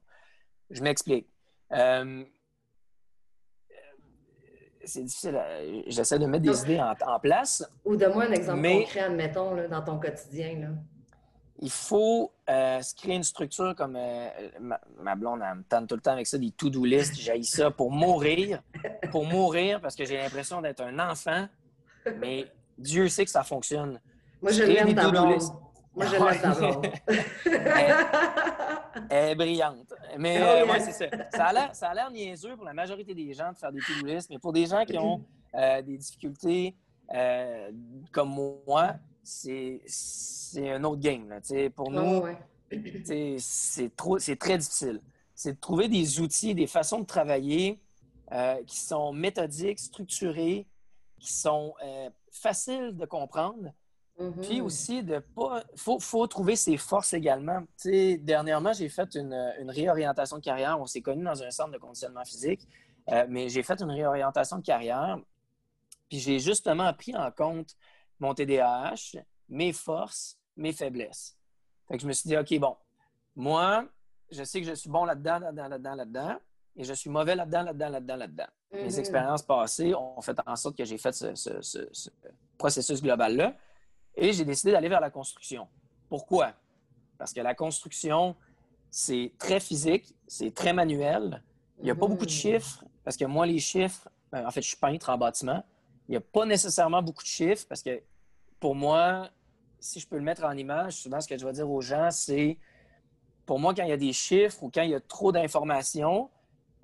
[0.70, 1.28] Je m'explique.
[1.72, 2.24] Euh,
[4.85, 5.40] c'est difficile.
[5.87, 7.68] J'essaie de mettre des idées en, place.
[7.85, 10.76] Ou donne-moi un exemple concret, admettons, dans ton quotidien.
[11.62, 14.28] Il faut euh, se créer une structure comme euh,
[14.59, 17.14] ma, blonde, elle me tente tout le temps avec ça, des to-do list.
[17.16, 18.62] J'ai ça pour mourir.
[19.11, 21.46] Pour mourir parce que j'ai l'impression d'être un enfant.
[22.18, 22.46] Mais
[22.78, 24.00] Dieu sait que ça fonctionne.
[24.40, 25.42] Moi, je l'aime ta blonde.
[25.94, 26.87] Moi, je l'aime ta blonde.
[29.11, 29.92] elle, est brillante.
[30.18, 31.70] Mais oh, euh, c'est ça.
[31.72, 34.53] Ça a l'air niaiseux pour la majorité des gens de faire des to mais pour
[34.53, 35.24] des gens qui ont
[35.55, 36.76] euh, des difficultés
[37.12, 37.70] euh,
[38.12, 38.31] comme
[38.66, 39.81] moi, c'est
[40.57, 41.29] un autre game.
[41.29, 41.40] Là,
[41.74, 42.22] pour oh, nous,
[43.38, 45.00] c'est très difficile.
[45.35, 47.81] C'est de trouver des outils, des façons de travailler
[48.66, 50.66] qui sont méthodiques, structurées,
[51.18, 51.74] qui sont
[52.31, 53.72] faciles de comprendre,
[54.16, 54.62] puis mm-hmm.
[54.62, 55.62] aussi, de pas.
[55.77, 57.62] faut, faut trouver ses forces également.
[57.85, 60.79] dernièrement, j'ai fait une, une, réorientation de carrière.
[60.79, 62.68] On s'est connus dans un centre de conditionnement physique,
[63.11, 65.18] euh, mais j'ai fait une réorientation de carrière.
[66.09, 67.75] Puis j'ai justement pris en compte
[68.18, 71.37] mon TDAH, mes forces, mes faiblesses.
[71.88, 72.77] Fait que je me suis dit, OK, bon,
[73.35, 73.87] moi,
[74.31, 76.37] je sais que je suis bon là-dedans, là-dedans, là-dedans, là-dedans,
[76.77, 78.46] et je suis mauvais là-dedans, là-dedans, là-dedans, là-dedans.
[78.73, 78.99] Mes mm-hmm.
[78.99, 82.11] expériences passées ont fait en sorte que j'ai fait ce, ce, ce
[82.59, 83.57] processus global-là.
[84.16, 85.68] Et j'ai décidé d'aller vers la construction.
[86.09, 86.53] Pourquoi?
[87.18, 88.35] Parce que la construction,
[88.90, 91.42] c'est très physique, c'est très manuel.
[91.79, 92.35] Il n'y a pas beaucoup de mmh.
[92.35, 95.64] chiffres, parce que moi, les chiffres, ben, en fait, je suis peintre en bâtiment.
[96.09, 98.03] Il n'y a pas nécessairement beaucoup de chiffres, parce que
[98.59, 99.31] pour moi,
[99.79, 102.11] si je peux le mettre en image, souvent ce que je vais dire aux gens,
[102.11, 102.59] c'est
[103.46, 106.31] pour moi, quand il y a des chiffres ou quand il y a trop d'informations,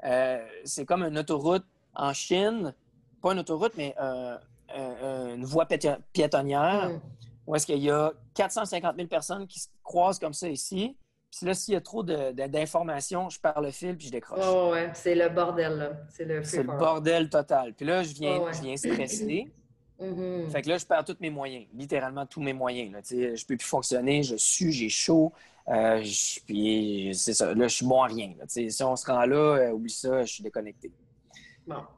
[0.04, 2.74] euh, c'est comme une autoroute en Chine,
[3.22, 5.66] pas une autoroute, mais une voie
[6.12, 7.00] piétonnière, mm.
[7.46, 10.96] Où est-ce qu'il y a 450 000 personnes qui se croisent comme ça ici.
[11.30, 14.44] Puis là, s'il y a trop d'informations, je perds le fil puis je décroche.
[14.46, 15.92] Oh, ouais, c'est le bordel, là.
[16.08, 17.74] C'est le, le bordel total.
[17.74, 19.52] Puis là, je viens, je viens stresser.
[19.98, 20.50] Mm-hmm.
[20.50, 22.92] Fait que là, je perds tous mes moyens, littéralement tous mes moyens.
[22.92, 23.00] Là.
[23.08, 25.32] Je ne peux plus fonctionner, je sue, j'ai chaud.
[25.68, 26.02] Euh,
[26.46, 28.34] puis c'est ça, là, je suis bon à rien.
[28.46, 30.92] Si on se rend là, euh, oublie ça, je suis déconnecté.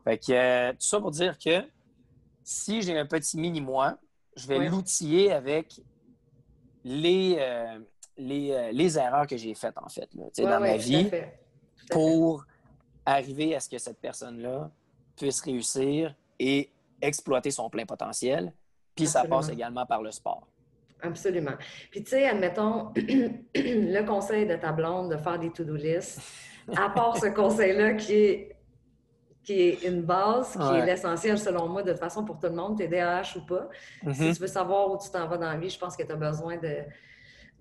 [0.05, 1.63] Fait que euh, tout ça pour dire que
[2.43, 3.99] si j'ai un petit mini-moi,
[4.38, 5.81] je vais l'outiller avec
[6.85, 7.38] les,
[8.16, 11.11] les, les, erreurs que j'ai faites, en fait, dans ma vie
[11.90, 12.46] pour
[13.05, 14.70] arriver à ce que cette personne-là
[15.16, 16.70] puisse réussir et
[17.01, 18.53] exploiter son plein potentiel.
[18.94, 20.46] Puis ça passe également par le sport.
[21.01, 21.55] Absolument.
[21.90, 26.20] Puis tu sais, admettons, le conseil de ta blonde de faire des to-do list,
[26.77, 28.57] à part ce conseil-là qui est,
[29.49, 32.55] qui est une base, qui est l'essentiel selon moi, de toute façon pour tout le
[32.55, 33.71] monde, t'es DAH ou pas.
[34.03, 34.35] Si mm-hmm.
[34.35, 36.17] tu veux savoir où tu t'en vas dans la vie, je pense que tu as
[36.17, 36.81] besoin de,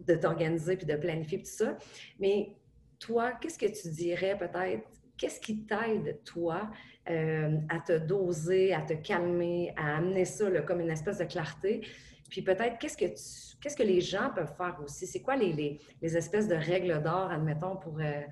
[0.06, 1.78] de t'organiser puis de planifier tout ça.
[2.20, 2.58] Mais
[3.00, 4.84] toi, qu'est-ce que tu dirais peut-être?
[5.16, 6.70] Qu'est-ce qui t'aide, toi,
[7.10, 11.88] euh, à te doser, à te calmer, à amener ça comme une espèce de clarté?
[12.30, 13.06] Puis peut-être, qu'est-ce que,
[13.62, 15.08] qu'est-ce que les gens peuvent faire aussi?
[15.08, 18.24] C'est quoi les, les, espèces de règles d'or, admettons, pour, euh,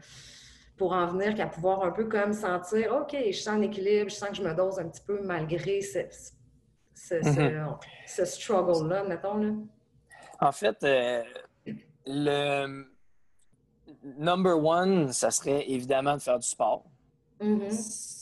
[0.77, 4.29] pour en venir qu'à pouvoir un peu comme sentir, OK, je sens l'équilibre, je sens
[4.29, 5.99] que je me dose un petit peu malgré ce,
[6.93, 8.25] ce, mm-hmm.
[8.25, 9.37] struggle-là, mettons.
[9.37, 9.53] Là.
[10.41, 11.23] En fait, euh,
[12.05, 12.85] le
[14.03, 16.83] number one, ça serait évidemment de faire du sport.
[17.39, 18.15] Mm-hmm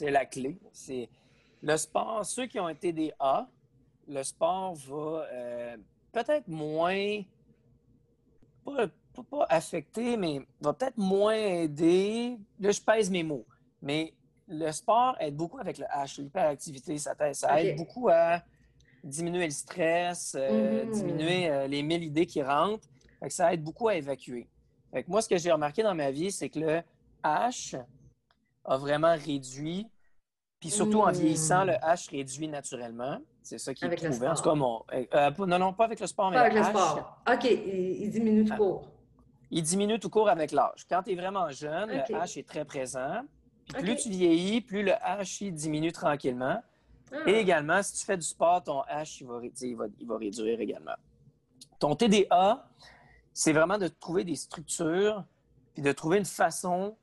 [0.00, 0.58] c'est la clé.
[0.72, 1.10] C'est
[1.62, 3.46] le sport, ceux qui ont été des A,
[4.08, 5.76] le sport va euh,
[6.10, 7.22] peut-être moins,
[8.64, 8.86] pas,
[9.22, 12.38] pas, affecter, mais va peut-être moins aider.
[12.58, 13.46] Là, je pèse mes mots.
[13.82, 14.14] Mais
[14.48, 16.98] le sport aide beaucoup avec le H, l'hyperactivité.
[16.98, 18.42] Ça, ça aide beaucoup à
[19.02, 20.90] diminuer le stress, euh, mm-hmm.
[20.90, 22.86] diminuer euh, les mille idées qui rentrent.
[23.28, 24.48] ça aide beaucoup à évacuer.
[25.08, 26.82] moi, ce que j'ai remarqué dans ma vie, c'est que le
[27.24, 27.80] H,
[28.64, 29.86] a vraiment réduit.
[30.60, 33.18] Puis surtout en vieillissant, le H réduit naturellement.
[33.42, 34.28] C'est ça qui est prouvé.
[34.28, 36.64] En tout cas, mon, euh, non, non, pas avec le sport, mais pas avec le
[36.64, 37.22] sport.
[37.26, 38.89] OK, il, diminue tout ah.
[39.50, 40.86] Il diminue tout court avec l'âge.
[40.88, 43.22] Quand tu es vraiment jeune, le H est très présent.
[43.72, 46.62] Puis plus tu vieillis, plus le H il diminue tranquillement.
[47.12, 47.16] Ah.
[47.26, 50.16] Et également, si tu fais du sport, ton H il va, il va, il va
[50.16, 50.94] réduire également.
[51.78, 52.68] Ton TDA,
[53.32, 55.24] c'est vraiment de trouver des structures
[55.72, 56.96] puis de trouver une façon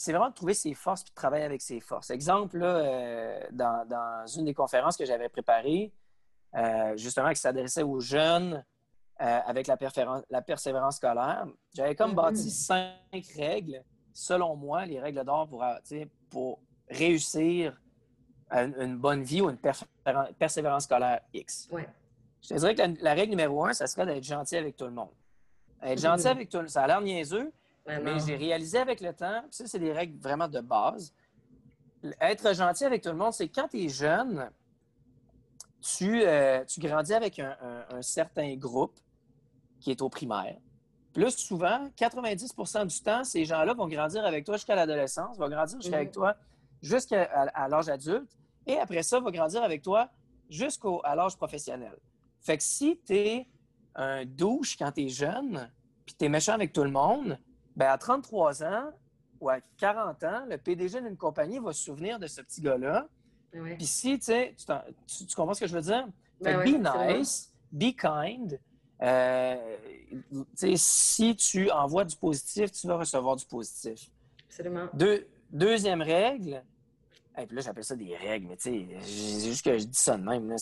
[0.00, 2.08] c'est vraiment de trouver ses forces et de travailler avec ses forces.
[2.08, 5.92] Exemple, euh, dans, une des conférences que j'avais préparées,
[6.54, 8.64] euh, justement, qui s'adressait aux jeunes
[9.20, 9.76] euh, avec la,
[10.30, 12.66] la, persévérance scolaire, j'avais comme bâti mm-hmm.
[12.66, 15.64] cinq règles, selon moi, les règles d'or pour,
[16.30, 17.78] pour réussir
[18.50, 19.58] une, bonne vie ou une
[20.38, 21.68] persévérance scolaire X.
[22.42, 24.92] Je te dirais que la, règle numéro un, ça serait d'être gentil avec tout le
[24.92, 25.10] monde.
[25.82, 26.30] Être gentil mm-hmm.
[26.30, 27.52] avec tout le monde, ça a l'air niaiseux,
[27.86, 31.12] mais j'ai réalisé avec le temps, ça, c'est des règles vraiment de base.
[32.20, 34.50] Être gentil avec tout le monde, c'est quand tu es jeune,
[35.80, 37.56] tu, euh, tu grandis avec un,
[38.00, 38.98] certain groupe
[39.80, 40.56] qui est au primaire.
[41.12, 45.80] Plus souvent, 90% du temps, ces gens-là vont grandir avec toi jusqu'à l'adolescence, vont grandir
[45.80, 46.36] jusqu'à avec toi
[46.82, 48.30] jusqu'à l'âge adulte,
[48.66, 50.08] et après ça, vont grandir avec toi
[50.48, 51.96] jusqu'à l'âge professionnel.
[52.40, 53.48] Fait que si tu es
[53.94, 55.70] un douche quand tu es jeune,
[56.06, 57.38] puis tu es méchant avec tout le monde,
[57.76, 58.90] ben, à 33 ans
[59.40, 63.08] ou à 40 ans, le PDG d'une compagnie va se souvenir de ce petit gars-là.
[63.52, 66.06] Puis si, tu sais, tu, comprends ce que je veux dire?
[66.40, 68.58] Ben be nice, be kind.
[69.02, 69.76] Euh,
[70.74, 74.10] si tu envoies du positif, tu vas recevoir du positif.
[74.46, 74.88] Absolument.
[75.50, 76.62] deuxième règle,
[77.38, 79.98] et puis là, j'appelle ça des règles, mais tu sais, c'est juste que je dis
[79.98, 80.48] ça de même.
[80.48, 80.56] Là,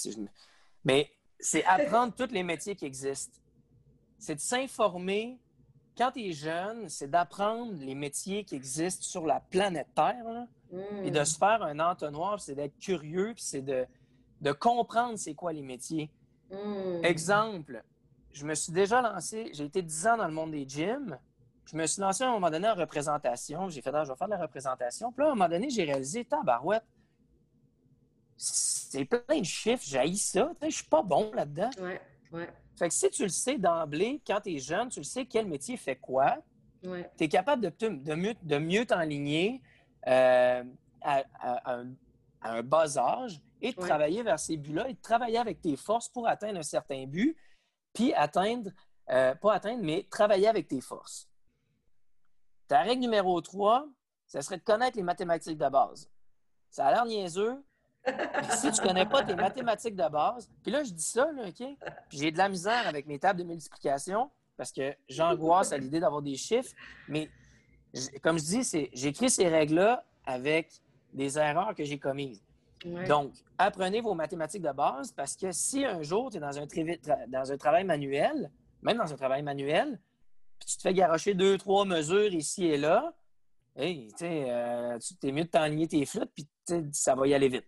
[0.84, 3.38] Mais c'est apprendre tous les métiers qui existent.
[4.18, 5.38] C'est de s'informer
[5.98, 10.46] quand tu es jeune, c'est d'apprendre les métiers qui existent sur la planète Terre
[11.02, 13.84] et de se faire un entonnoir, c'est d'être curieux, puis c'est de,
[14.40, 16.08] de comprendre c'est quoi les métiers.
[16.52, 17.04] Mm.
[17.04, 17.82] Exemple,
[18.32, 21.18] je me suis déjà lancé, j'ai été 10 ans dans le monde des gyms.
[21.66, 23.68] Je me suis lancé à un moment donné en représentation.
[23.68, 25.12] J'ai fait, ah, je vais faire de la représentation.
[25.12, 26.84] Puis là, à un moment donné, j'ai réalisé, tabarouette,
[28.36, 30.50] c'est plein de chiffres, j'ai ça.
[30.62, 31.70] Je suis pas bon là-dedans.
[31.80, 32.00] Ouais,
[32.32, 32.48] ouais.
[32.78, 35.46] Fait que si tu le sais d'emblée, quand tu es jeune, tu le sais quel
[35.46, 36.38] métier fait quoi,
[36.82, 39.60] tu es capable de, de mieux, de mieux t'enligner
[40.06, 40.62] euh,
[41.02, 41.24] à,
[42.42, 46.08] un, bas âge et de travailler vers ces buts-là et de travailler avec tes forces
[46.08, 47.36] pour atteindre un certain but.
[47.92, 48.70] Puis atteindre,
[49.10, 51.28] euh, pas atteindre, mais travailler avec tes forces.
[52.66, 53.88] Ta règle numéro 3,
[54.26, 56.10] ce serait de connaître les mathématiques de base.
[56.70, 57.64] Ça a l'air niaiseux,
[58.56, 61.56] si tu ne connais pas tes mathématiques de base, puis là, je dis ça, OK?
[62.08, 66.00] Puis j'ai de la misère avec mes tables de multiplication parce que j'angoisse à l'idée
[66.00, 66.74] d'avoir des chiffres.
[67.08, 67.30] Mais
[68.22, 70.70] comme je dis, j'écris ces règles-là avec
[71.12, 72.42] des erreurs que j'ai commises.
[72.84, 76.66] Donc, apprenez vos mathématiques de base parce que si un jour tu es dans un,
[77.28, 78.50] dans un travail manuel,
[78.82, 80.00] même dans un travail manuel,
[80.58, 83.12] puis tu te fais garocher deux, trois mesures ici et là,
[83.76, 86.48] hey, euh, tu es mieux de t'enligner tes flûtes, puis
[86.92, 87.66] ça va y aller vite.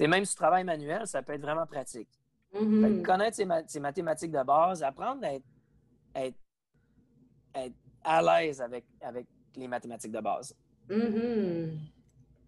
[0.00, 2.08] même si tu travailles manuel, ça peut être vraiment pratique.
[2.54, 3.02] Mm-hmm.
[3.02, 3.36] connaître
[3.66, 6.36] ses, mathématiques de base, apprendre à être,
[8.04, 10.54] à l'aise avec, avec les mathématiques de base.
[10.88, 11.78] Mm-hmm.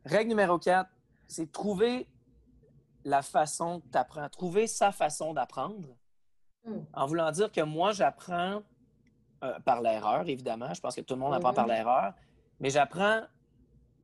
[0.05, 0.89] Règle numéro 4,
[1.29, 2.09] c'est trouver
[3.05, 5.97] la façon que tu apprends, trouver sa façon d'apprendre.
[6.65, 6.79] Mm.
[6.93, 8.63] En voulant dire que moi, j'apprends
[9.45, 10.73] euh, par l'erreur, évidemment.
[10.75, 12.15] Je pense que tout le monde apprend par l'erreur.
[12.59, 13.21] Mais j'apprends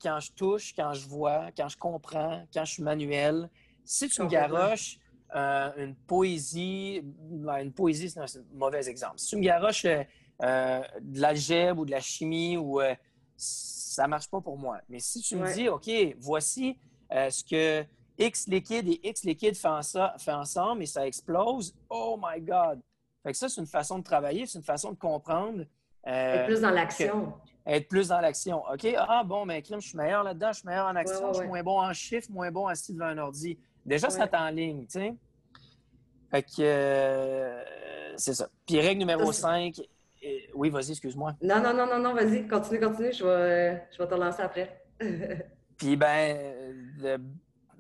[0.01, 3.51] quand je touche, quand je vois, quand je comprends, quand je suis manuel.
[3.85, 4.99] Si tu me garoches
[5.35, 9.19] euh, une poésie, ben, une poésie, c'est un mauvais exemple.
[9.19, 12.81] Si tu me garoches euh, de l'algèbre ou de la chimie, ou,
[13.37, 14.81] ça ne marche pas pour moi.
[14.89, 16.79] Mais si tu me dis, OK, voici
[17.31, 17.85] ce que
[18.19, 19.81] X liquide et X liquide font,
[20.29, 22.81] ensemble et ça explose, oh my God!
[23.23, 25.65] Fait que ça, c'est une façon de travailler, c'est une façon de comprendre.
[26.05, 27.35] être plus dans l'action.
[27.65, 28.65] Être plus dans l'action.
[28.73, 31.39] OK, ah bon, mais crime, je suis meilleur là-dedans, je suis meilleur en action, je
[31.39, 33.59] suis moins bon en chiffre, moins bon assis devant un ordi.
[33.87, 35.15] Déjà, ça en ligne, tu sais.
[36.31, 37.63] Fait que euh,
[38.17, 38.49] c'est ça.
[38.67, 39.81] Puis règle numéro 5.
[40.55, 41.35] Oui, vas-y, excuse-moi.
[41.43, 44.85] Non, non, non, non, non, vas-y, continue, continue, je vais, je vais te lancer après.
[45.77, 46.62] Puis ben,
[47.03, 47.21] the,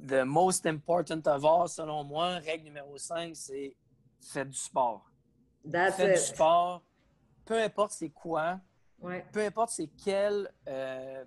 [0.07, 3.77] the, most important of all, selon moi, règle numéro 5, c'est
[4.21, 5.05] faites du sport.
[5.65, 6.83] That's faites du sport,
[7.45, 8.61] peu importe c'est quoi,
[9.33, 11.25] peu importe c'est quel, euh,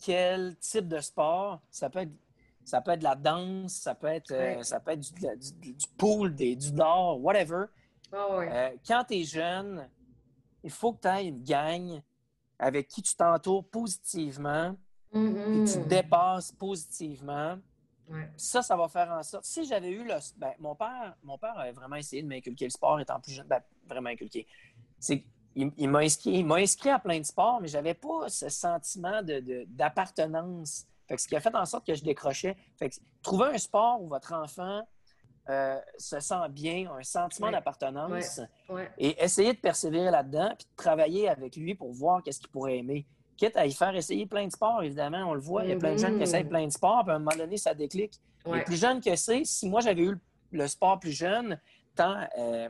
[0.00, 2.12] quel type de sport, ça peut être
[2.64, 5.86] ça peut être de la danse, ça peut être, euh, ça peut être du, du,
[5.98, 7.64] pool, des, du nord, whatever.
[8.14, 9.88] Euh, quand tu es jeune,
[10.62, 12.00] il faut que tu aies une gang
[12.58, 14.76] avec qui tu t'entoures positivement,
[15.12, 15.62] mm-hmm.
[15.62, 17.58] et tu te dépasses positivement.
[18.36, 19.44] Ça, ça va faire en sorte.
[19.44, 20.14] Si j'avais eu le.
[20.36, 23.46] Ben, mon père, mon père avait vraiment essayé de m'inculquer le sport étant plus jeune.
[23.46, 24.46] Ben, vraiment inculqué.
[24.98, 29.20] C'est il, m'a inscrit, inscrit, à plein de sports, mais je n'avais pas ce sentiment
[29.22, 30.86] d'appartenance.
[31.10, 32.56] De, ce qui a fait en sorte que je décrochais.
[32.78, 32.90] Fait
[33.22, 34.82] trouver un sport où votre enfant
[35.50, 38.40] euh, se sent bien, un sentiment d'appartenance,
[38.96, 42.78] et essayer de persévérer là-dedans, puis de travailler avec lui pour voir qu'est-ce qu'il pourrait
[42.78, 43.06] aimer.
[43.36, 45.76] Quitte à y faire essayer plein de sports, évidemment, on le voit, il y a
[45.76, 46.48] plein de jeunes qui essayent mm-hmm.
[46.48, 48.20] plein de sports, puis à un moment donné, ça déclic.
[48.46, 50.18] Les plus jeunes que c'est, si moi j'avais eu
[50.50, 51.58] le sport plus jeune,
[51.94, 52.68] tant, euh,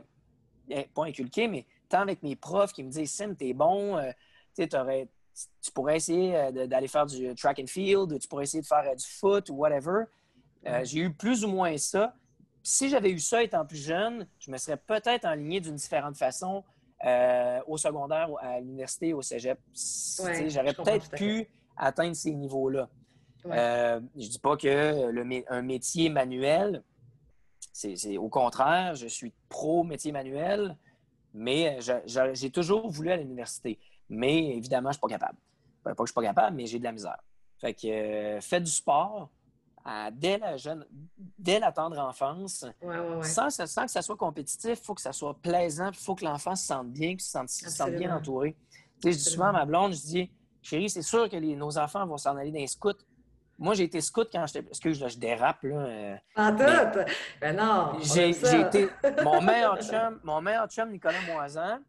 [0.69, 4.11] eh, pas inculqué, mais tant avec mes profs qui me disent Sim, t'es bon, euh,
[4.55, 9.05] tu pourrais essayer d'aller faire du track and field, tu pourrais essayer de faire du
[9.05, 10.05] foot ou whatever.
[10.83, 12.13] J'ai eu plus ou moins ça
[12.63, 16.63] si j'avais eu ça étant plus jeune, je me serais peut-être enligné d'une différente façon
[17.05, 19.59] euh, au secondaire, à l'université, au cégep.
[20.47, 22.89] J'aurais peut-être pu atteindre ces niveaux-là.
[23.45, 26.81] Euh, je ne dis pas que le, un métier manuel,
[27.73, 30.77] c'est au contraire, je suis pro métier manuel,
[31.33, 31.79] mais
[32.35, 33.79] j'ai toujours voulu à l'université.
[34.09, 35.37] Mais évidemment, je ne suis pas capable.
[35.83, 37.21] pas que je ne suis pas capable, mais j'ai de la misère.
[37.57, 39.29] Fait que euh, faites du sport,
[40.11, 40.85] dès, la jeune,
[41.37, 42.65] dès la tendre enfance.
[43.23, 46.55] Sans, que ça soit compétitif, il faut que ça soit plaisant, il faut que l'enfant
[46.55, 48.55] se sente bien, qu'il se sente, bien entouré.
[49.03, 52.17] je dis souvent à ma blonde, je dis, chérie, c'est sûr que nos enfants vont
[52.17, 52.93] s'en aller dans les scouts.
[53.59, 54.67] Moi, j'ai été scout quand j'étais.
[54.67, 55.61] Excuse, là, je dérape.
[55.63, 56.99] Là, euh, en tout?
[57.39, 57.93] Ben non.
[58.01, 58.89] J'ai été.
[59.23, 61.79] Mon meilleur chum, mon meilleur chum Nicolas Moisan,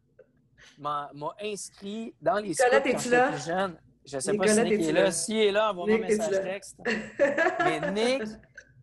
[0.77, 1.09] m'a
[1.41, 3.77] inscrit dans les scouts quand j'étais jeune.
[4.05, 5.11] Je ne sais pas si Nick est là.
[5.11, 6.77] S'il est là, envoie-moi un message texte.
[7.59, 8.23] Mais Nick,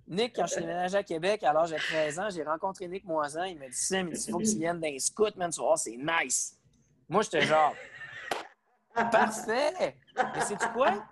[0.09, 3.45] Nick, quand je suis déménagé à Québec, alors j'ai 13 ans, j'ai rencontré Nick Moisan.
[3.45, 5.51] Il m'a dit Sim, il faut que tu viennes d'un scout, man.
[5.51, 6.59] Tu vois, c'est nice.
[7.09, 7.75] Moi, j'étais genre
[8.95, 9.97] Parfait!
[10.17, 11.05] Mais c'est-tu quoi?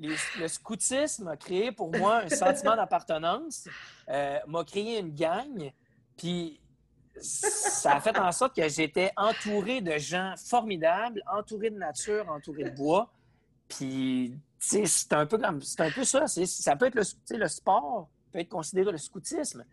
[0.00, 3.68] le scoutisme a créé pour moi un sentiment d'appartenance,
[4.08, 5.72] euh, m'a créé une gang,
[6.16, 6.60] puis
[7.20, 12.64] ça a fait en sorte que j'étais entouré de gens formidables, entouré de nature, entouré
[12.64, 13.10] de bois.
[13.68, 16.26] Puis, c'est un peu comme, c'est un peu ça.
[16.26, 19.64] Ça peut être le, le sport, peut être considéré le scoutisme.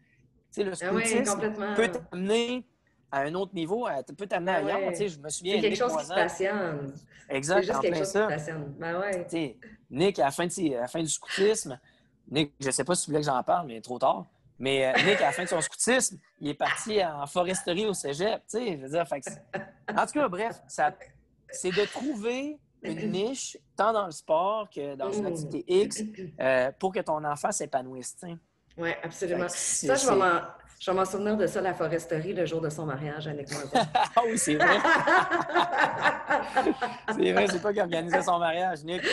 [0.57, 2.65] le ah scoutisme peut t'amener
[3.11, 4.93] à un autre niveau, peut t'amener ah ailleurs.
[4.93, 5.55] Je me souviens.
[5.55, 6.93] C'est quelque chose qui te passionne.
[7.29, 8.27] Exact, c'est juste quelque chose ça.
[8.27, 8.73] qui passionne.
[8.77, 9.57] Ben ouais.
[9.89, 11.79] Nick, à la, fin de, à la fin du scoutisme,
[12.29, 14.25] Nick, je ne sais pas si tu voulais que j'en parle, mais trop tard.
[14.57, 17.93] Mais euh, Nick, à la fin de son scoutisme, il est parti en foresterie au
[17.93, 18.41] cégep.
[18.49, 19.05] Tu sais, je veux dire,
[19.95, 25.11] En tout cas, bref, c'est de trouver une niche, tant dans le sport que dans
[25.11, 25.27] une mm.
[25.27, 26.03] activité X,
[26.39, 28.15] euh, pour que ton enfant s'épanouisse.
[28.77, 29.47] Oui, absolument.
[29.47, 30.15] Ça, je vais
[30.79, 33.61] je vais m'en souvenir de ça, la foresterie, le jour de son mariage avec moi.
[33.93, 34.77] ah oui, c'est vrai.
[37.15, 39.01] c'est vrai, c'est toi qui organisais son mariage, Nick.
[39.03, 39.07] Euh,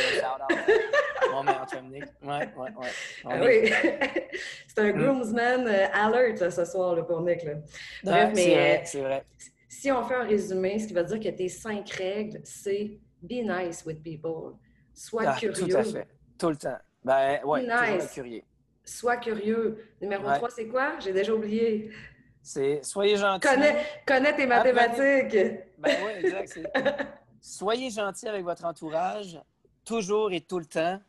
[1.32, 2.04] mon meilleur chum, Nick.
[2.22, 2.88] Ouais, ouais, ouais.
[3.24, 3.72] Ah oui.
[4.66, 5.02] c'est un mm.
[5.02, 7.44] groomsman euh, alert ce soir là, pour Nick.
[7.44, 7.54] Là.
[8.02, 9.24] Bref, mais c'est vrai,
[9.68, 13.42] Si on fait un résumé, ce qui veut dire que tes cinq règles, c'est be
[13.42, 14.58] nice with people.
[14.94, 15.68] Sois ah, curieux.
[15.68, 16.08] Tout à fait.
[16.38, 16.78] Tout le temps.
[17.04, 18.10] Ben, ouais, be nice.
[18.12, 18.42] curieux.
[18.84, 19.78] Sois curieux.
[20.00, 20.98] Numéro 3, c'est quoi?
[20.98, 21.90] J'ai déjà oublié.
[22.42, 23.46] C'est soyez gentil.
[24.04, 25.62] Connais, tes mathématiques.
[25.78, 26.58] Ben oui, exact.
[27.40, 29.40] soyez gentil avec votre entourage,
[29.84, 31.00] toujours et tout le temps.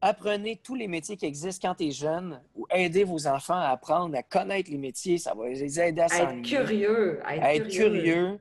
[0.00, 3.68] Apprenez tous les métiers qui existent quand tu es jeune ou aidez vos enfants à
[3.70, 5.18] apprendre à connaître les métiers.
[5.18, 6.56] Ça va les aider à s'ennuyer.
[6.56, 7.20] Être curieux.
[7.24, 8.38] À être, curieux.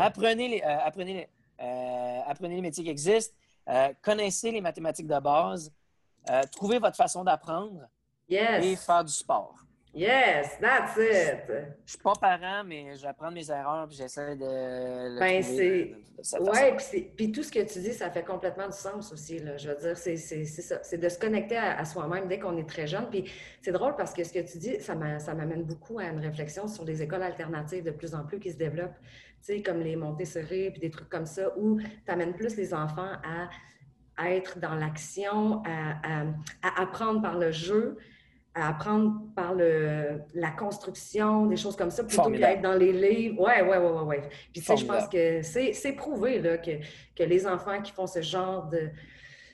[0.00, 1.26] Apprenez, les, euh, apprenez, euh,
[1.58, 3.34] apprenez les métiers qui existent.
[3.68, 5.72] Euh, connaissez les mathématiques de base.
[6.30, 7.88] Euh, trouvez votre façon d'apprendre
[8.28, 9.56] et faire du sport.
[9.94, 11.44] Yes, that's it.
[11.46, 15.18] Je ne suis pas parent, mais j'apprends mes erreurs et j'essaie de.
[15.18, 15.94] ben, c'est.
[16.40, 19.38] Oui, puis tout ce que tu dis, ça fait complètement du sens aussi.
[19.40, 19.58] Là.
[19.58, 20.78] Je veux dire, c'est ça.
[20.82, 23.10] C'est de se connecter à, soi-même dès qu'on est très jeune.
[23.10, 26.68] Puis c'est drôle parce que ce que tu dis, ça m'amène beaucoup à une réflexion
[26.68, 28.96] sur les écoles alternatives de plus en plus qui se développent,
[29.44, 33.12] sais, comme les Montessori puis des trucs comme ça, où tu amènes plus les enfants
[33.24, 33.48] à
[34.16, 37.96] à être dans l'action, à, apprendre par le jeu,
[38.54, 42.92] à apprendre par le, la construction, des choses comme ça, plutôt qu'à être dans les
[42.92, 43.36] livres.
[43.40, 44.04] Oui, oui, oui, oui.
[44.04, 44.28] Ouais.
[44.52, 46.72] Puis, tu sais, je pense que c'est prouvé là, que,
[47.16, 48.90] que les enfants qui font ce genre de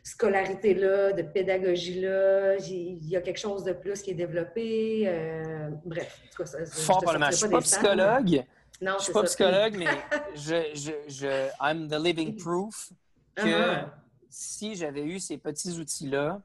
[0.02, 5.04] scolarité-là, de pédagogie-là, il y a quelque chose de plus qui est développé.
[5.06, 8.44] Euh, bref, en tout cas, ça, Fort je ne suis pas psychologue.
[8.80, 9.86] Non, je suis pas psychologue, mais
[10.34, 12.90] je, je, je, I'm the living proof
[13.34, 13.88] que uh-huh
[14.30, 16.40] si j'avais eu ces petits outils-là,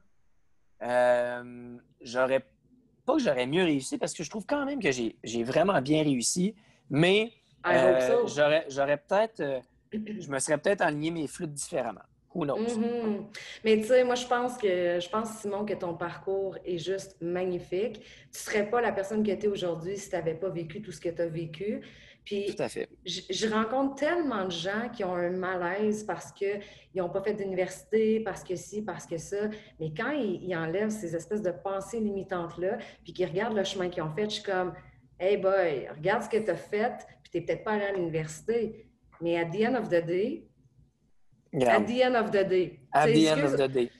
[0.82, 2.44] euh, j'aurais
[3.06, 6.02] pas que j'aurais mieux réussi parce que je trouve quand même que j'ai vraiment bien
[6.02, 6.54] réussi,
[6.90, 7.32] mais
[7.66, 9.60] euh, j'aurais peut-être, euh,
[9.92, 12.02] je me serais peut-être aligné mes flûtes différemment.
[12.34, 12.58] Who knows?
[12.58, 13.24] Mm-hmm.
[13.64, 17.16] Mais tu sais, moi, je pense que, je pense, Simon, que ton parcours est juste
[17.20, 18.00] magnifique.
[18.32, 20.90] Tu serais pas la personne que tu es aujourd'hui si tu n'avais pas vécu tout
[20.90, 21.80] ce que tu as vécu.
[22.24, 22.88] Puis, Tout à fait.
[23.04, 26.60] Je, rencontre tellement de gens qui ont un malaise parce qu'ils
[26.96, 29.48] n'ont pas fait d'université, parce que ci, parce que ça.
[29.78, 34.02] Mais quand ils, enlèvent ces espèces de pensées limitantes-là, puis qu'ils regardent le chemin qu'ils
[34.02, 34.72] ont fait, je suis comme,
[35.20, 37.92] hey boy, regarde ce que tu as fait, puis tu n'es peut-être pas allé à
[37.92, 38.88] l'université.
[39.20, 40.46] Mais at the end of the day,
[41.62, 42.80] At the end of the day.
[42.92, 43.90] At the end of the day.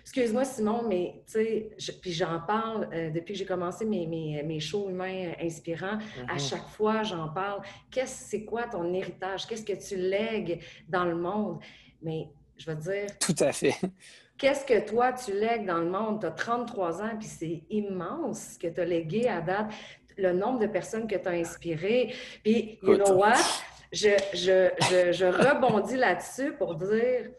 [0.00, 4.42] Excuse-moi, Simon, mais tu sais, puis j'en parle euh, depuis que j'ai commencé mes, mes,
[4.42, 5.98] mes, shows humains inspirants.
[6.28, 6.48] À mm-hmm.
[6.48, 7.62] chaque fois, j'en parle.
[7.90, 9.46] Qu'est-ce, c'est quoi ton héritage?
[9.46, 11.60] Qu'est-ce que tu lègues dans le monde?
[12.02, 13.06] Mais je veux dire.
[13.20, 13.74] Tout à fait.
[14.36, 16.20] Qu'est-ce que toi, tu lègues dans le monde?
[16.20, 19.70] Tu as 33 ans, puis c'est immense ce que tu as légué à date
[20.16, 22.14] le nombre de personnes que tu as inspirées.
[22.42, 23.34] Puis, you know what?
[23.94, 27.30] je, rebondis là-dessus pour dire,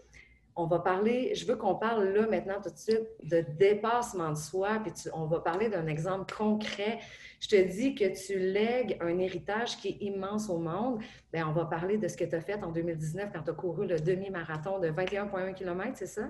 [0.56, 4.38] on va parler, je veux qu'on parle là maintenant tout de suite de dépassement de
[4.38, 7.00] soi, puis on va parler d'un exemple concret.
[7.42, 11.00] Je te dis que tu lègues un héritage qui est immense au monde.
[11.34, 13.54] Bien, on va parler de ce que tu as fait en 2019 quand tu as
[13.54, 16.30] couru le demi-marathon de 21,1 km, c'est ça?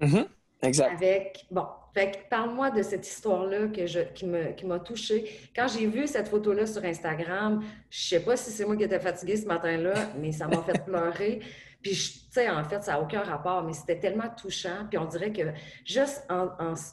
[0.00, 0.26] Mm-hmm.
[0.62, 0.94] Exact.
[0.94, 5.30] Avec, bon, fait parle-moi de cette histoire-là que je, qui m'a qui touchée.
[5.54, 9.00] Quand j'ai vu cette photo-là sur Instagram, je sais pas si c'est moi qui étais
[9.00, 11.40] fatiguée ce matin-là, mais ça m'a fait pleurer.
[11.82, 14.86] Puis, tu sais, en fait, ça n'a aucun rapport, mais c'était tellement touchant.
[14.90, 15.42] Puis, on dirait que
[15.84, 16.48] juste en,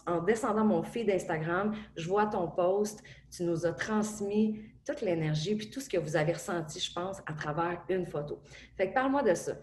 [0.06, 3.04] en, descendant mon feed d'Instagram, je vois ton post,
[3.36, 7.20] tu nous as transmis toute l'énergie, puis tout ce que vous avez ressenti, je pense,
[7.26, 8.40] à travers une photo.
[8.78, 9.54] Fait que parle-moi de ça.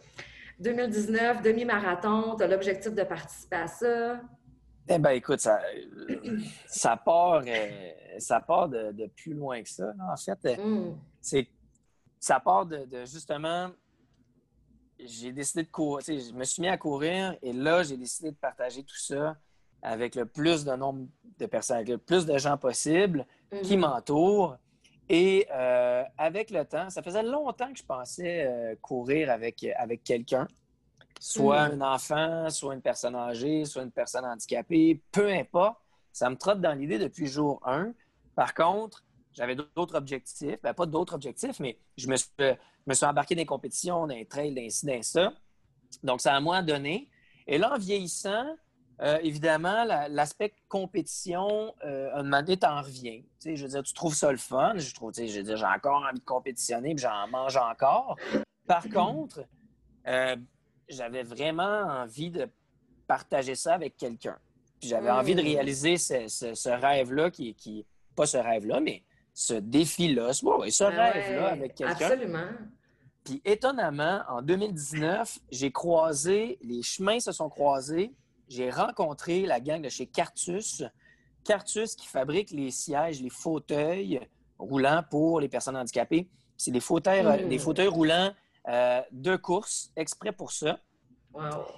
[0.61, 4.21] 2019, demi-marathon, tu as l'objectif de participer à ça?
[4.89, 5.61] Eh bien, écoute, ça,
[6.67, 9.93] ça part, euh, ça part de, plus loin que ça.
[10.13, 10.97] En fait, mm.
[11.21, 11.49] c'est
[12.19, 13.71] ça part de, justement.
[14.99, 16.05] J'ai décidé de courir.
[16.07, 19.37] Je me suis mis à courir et là, j'ai décidé de partager tout ça
[19.81, 21.07] avec le plus de nombre
[21.39, 23.25] de personnes, avec le plus de gens possible
[23.63, 23.81] qui mm-hmm.
[23.81, 24.59] m'entourent.
[25.13, 30.05] Et euh, avec le temps, ça faisait longtemps que je pensais euh, courir avec, avec
[30.05, 30.47] quelqu'un,
[31.19, 31.83] soit mm.
[31.83, 35.79] un enfant, soit une personne âgée, soit une personne handicapée, peu importe.
[36.13, 37.93] Ça me trotte dans l'idée depuis jour 1.
[38.37, 39.03] Par contre,
[39.33, 40.63] j'avais d'autres objectifs.
[40.63, 42.31] Ben, pas d'autres objectifs, mais je me suis,
[42.87, 45.33] me suis embarqué dans des compétitions, dans des trails, dans ça.
[46.05, 47.11] Donc, ça a moins donné.
[47.49, 48.47] Et là, en vieillissant,
[49.03, 53.23] Euh, évidemment, l'aspect compétition, euh, un moment donné, t'en reviens.
[53.43, 54.75] je veux dire, tu trouves ça le fun.
[54.77, 58.17] Je trouve, je veux dire, j'ai encore envie de compétitionner, puis j'en mange encore.
[58.67, 59.43] Par contre,
[60.07, 60.37] euh,
[60.89, 62.47] j'avais vraiment envie de
[63.07, 64.37] partager ça avec quelqu'un.
[64.79, 65.47] Puis j'avais envie de mm.
[65.47, 71.49] réaliser ce, rêve-là, qui, qui, pas ce rêve-là, mais ce défi-là, ce, ce ben rêve-là
[71.49, 72.07] avec quelqu'un.
[72.07, 72.49] Absolument.
[73.25, 78.13] Puis étonnamment, en 2019, j'ai croisé, les chemins se sont croisés
[78.51, 80.83] j'ai rencontré la gang de chez Cartus.
[81.45, 84.21] Cartus qui fabrique les sièges, les fauteuils
[84.59, 86.29] roulants pour les personnes handicapées.
[86.57, 87.61] C'est des fauteuils, euh, des mmh.
[87.61, 88.35] fauteuils roulants
[88.69, 90.81] euh, de course, exprès pour ça.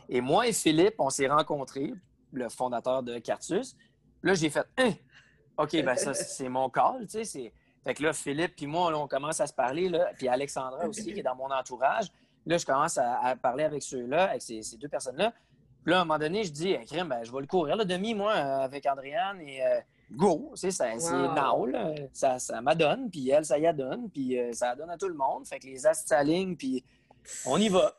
[0.08, 1.92] Et moi et Philippe, on s'est rencontrés,
[2.32, 3.76] le fondateur de Cartus.
[4.22, 4.92] Là, j'ai fait hein?
[5.58, 7.52] OK, ben ça, c'est mon call, tu sais.
[7.84, 11.12] Fait que là, Philippe puis moi, on commence à se parler, là, puis Alexandra aussi,
[11.12, 12.06] qui est dans mon entourage.
[12.46, 15.34] Là, je commence à, parler avec ceux-là, avec ces deux personnes-là.
[15.82, 17.84] Puis là, à un moment donné, je dis, crème, ben, je vais le courir le
[17.84, 19.80] demi, moi, euh, avec Andréane et euh,
[20.12, 20.52] go.
[20.54, 21.68] C'est now,
[22.12, 25.14] Ça, ça m'adonne, puis elle, ça y adonne, puis euh, ça donne à tout le
[25.14, 25.46] monde.
[25.46, 26.84] Fait que les astres s'alignent, puis
[27.46, 27.92] on y va.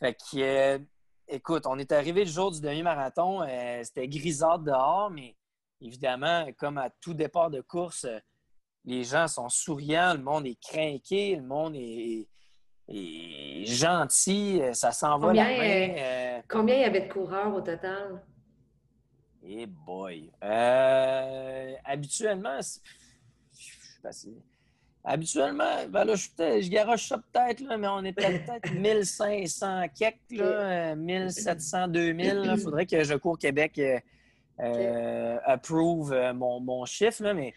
[0.00, 0.80] Fait que,
[1.28, 3.46] écoute, on est arrivé le jour du demi-marathon.
[3.82, 5.36] C'était grisard dehors, mais
[5.80, 8.06] évidemment, comme à tout départ de course,
[8.84, 12.28] les gens sont souriants, le monde est craqué, le monde est
[12.88, 15.50] et gentil, euh, ça s'en va la main.
[15.50, 18.22] Euh, euh, combien il y avait de coureurs au total?
[19.42, 20.30] Eh boy!
[21.84, 22.60] habituellement,
[25.06, 30.94] Habituellement, ben là, je, je garoche ça peut-être, mais on était peut-être 1500 quelques, là,
[30.94, 32.42] 1700, 2000.
[32.44, 33.78] Il faudrait que je cours Québec
[34.58, 37.52] approve mon, mon chiffre, là, mais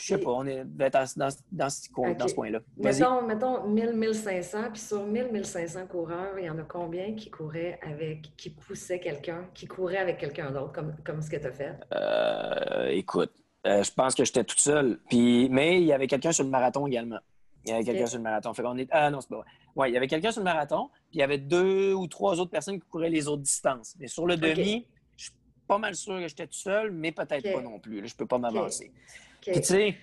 [0.00, 2.60] je sais pas, on est dans, dans, dans ce, coin-là.
[2.76, 7.30] Mettons, mettons 1000, 1500, puis sur 1000, 1500 coureurs, il y en a combien qui
[7.30, 11.46] couraient avec, qui poussaient quelqu'un, qui couraient avec quelqu'un d'autre, comme, comme ce que tu
[11.46, 11.74] as fait?
[11.94, 13.32] Euh, écoute,
[13.66, 14.98] euh, je pense que j'étais toute seule.
[15.08, 17.18] Puis, mais il y avait quelqu'un sur le marathon également.
[17.64, 18.54] Il y avait quelqu'un sur le marathon.
[18.54, 18.88] Fait est...
[18.90, 19.46] Ah non, c'est pas vrai.
[19.76, 22.40] Ouais, il y avait quelqu'un sur le marathon, puis il y avait deux ou trois
[22.40, 23.94] autres personnes qui couraient les autres distances.
[23.98, 25.34] Mais sur le demi, je suis
[25.66, 28.06] pas mal sûr que j'étais tout seul, mais peut-être pas non plus.
[28.06, 28.92] je peux pas m'avancer.
[29.40, 29.96] Puis, tu sais,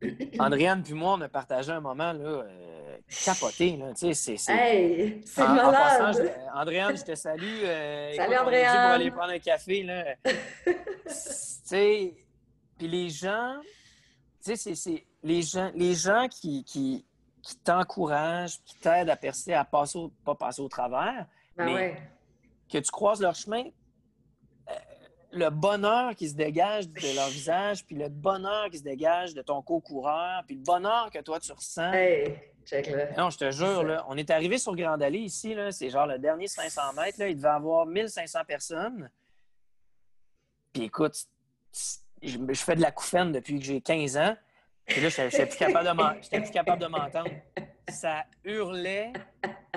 [0.38, 3.76] Andréane puis moi, on a partagé un moment là, euh, capoté.
[3.76, 4.36] Là, c'est, c'est...
[4.48, 6.34] Hey, c'est en, malade!
[6.54, 7.62] En Andréane, je te salue.
[7.64, 8.72] Euh, Salut, Andréane!
[8.72, 9.82] pour aller prendre un café.
[9.82, 10.04] Là.
[12.78, 13.56] puis les gens,
[14.44, 17.04] tu sais, c'est, les gens, les gens qui, qui,
[17.42, 21.26] qui t'encouragent, qui t'aident à percer, à passer au, pas passer au travers,
[21.56, 22.02] ben mais
[22.70, 23.64] que tu croises leur chemin,
[25.32, 29.42] le bonheur qui se dégage de leur visage, puis le bonheur qui se dégage de
[29.42, 31.92] ton co-coureur, puis le bonheur que toi tu ressens.
[31.92, 33.12] Hey, check là.
[33.16, 36.06] Non, je te jure, là, on est arrivé sur Grande Allée ici, là, c'est genre
[36.06, 39.10] le dernier 500 mètres, là, il devait y avoir 1500 personnes.
[40.72, 41.16] Puis écoute,
[42.22, 44.36] je, fais de la couffaine depuis que j'ai 15 ans.
[44.86, 47.30] Puis là, je plus capable de m'entendre.
[47.88, 49.12] Ça hurlait,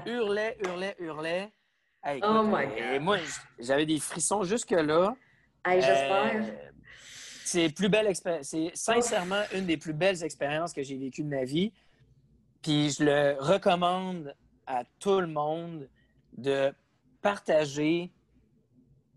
[0.05, 1.49] hurlait, hurlait, hurlait.
[2.05, 2.77] oh my God.
[2.93, 3.17] Et moi,
[3.59, 5.15] j'avais des frissons jusque-là.
[5.65, 6.35] J'espère.
[6.35, 6.69] Euh,
[7.45, 8.11] c'est plus belle
[8.43, 11.73] C'est sincèrement une des plus belles expériences que j'ai vécues de ma vie.
[12.61, 14.35] Puis je le recommande
[14.67, 15.89] à tout le monde
[16.37, 16.71] de
[17.21, 18.11] partager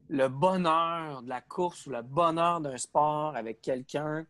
[0.09, 4.26] le bonheur de la course ou le bonheur d'un sport avec quelqu'un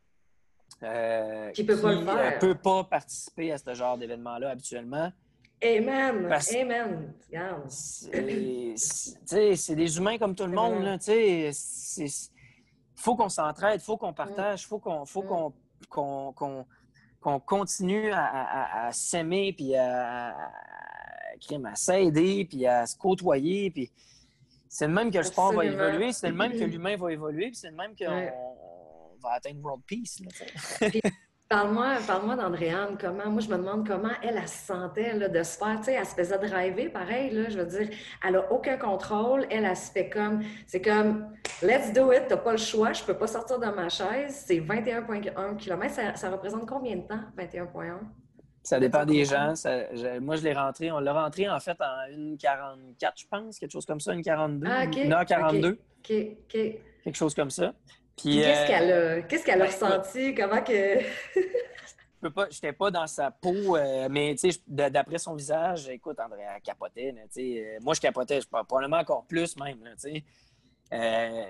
[0.83, 5.13] euh, qui ne peut pas participer à ce genre d'événement-là habituellement.
[5.63, 6.29] Amen.
[6.61, 7.15] Amen.
[8.77, 10.99] C'est des humains comme tout le monde.
[11.07, 11.53] Il
[12.97, 15.53] faut qu'on s'entraide, il faut qu'on partage, il faut qu'on faut mm.
[17.21, 23.71] qu'on continue à, s'aimer, puis à, à s'aider, puis à se côtoyer.
[23.71, 23.91] Puis
[24.69, 27.47] c'est le même que le sport va évoluer, c'est le même que l'humain va évoluer,
[27.47, 30.23] puis c'est le même qu'on va atteindre world peace.
[31.53, 35.43] Parle-moi parle d'Andréane, comment, moi je me demande comment elle, elle, se sentait là, de
[35.43, 37.95] se faire, tu sais, elle se faisait driver, pareil, là, je veux dire,
[38.27, 41.27] elle n'a aucun contrôle, elle, elle, se fait comme, c'est comme,
[41.63, 44.61] let's do it, t'as pas le choix, je peux pas sortir de ma chaise, c'est
[44.61, 47.99] 21,1 km, ça, représente combien de temps, 21,1?
[48.63, 49.53] Ça dépend des gens.
[50.23, 50.91] moi, je l'ai rentré.
[50.93, 54.67] On l'a rentré en fait en 1,44, je pense, quelque chose comme ça, 1,42.
[54.67, 54.97] Ah, OK.
[54.97, 55.73] 1,42.
[55.73, 55.79] OK.
[56.09, 56.59] OK.
[57.05, 57.75] Quelque chose comme ça
[58.17, 60.35] qu'est-ce qu'elle a, qu'est-ce qu'elle a ben, ressenti?
[60.35, 61.01] Comment que.
[62.23, 64.37] je pas, j'étais pas dans sa peau, euh, mais
[64.67, 67.15] d'après son visage, écoute, André, elle capotait.
[67.39, 69.79] Euh, moi, je capotais, je, probablement encore plus même.
[70.93, 71.45] Euh,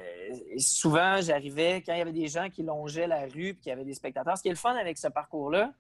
[0.59, 3.73] souvent, j'arrivais quand il y avait des gens qui longeaient la rue et qu'il y
[3.73, 4.37] avait des spectateurs.
[4.39, 5.73] Ce qui est le fun avec ce parcours-là,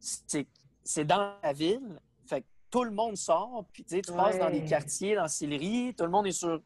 [0.00, 2.00] c'est dans la ville.
[2.26, 6.04] Fait que tout le monde sort, puis tu passes dans des quartiers, dans Sillery, tout
[6.04, 6.60] le monde est sur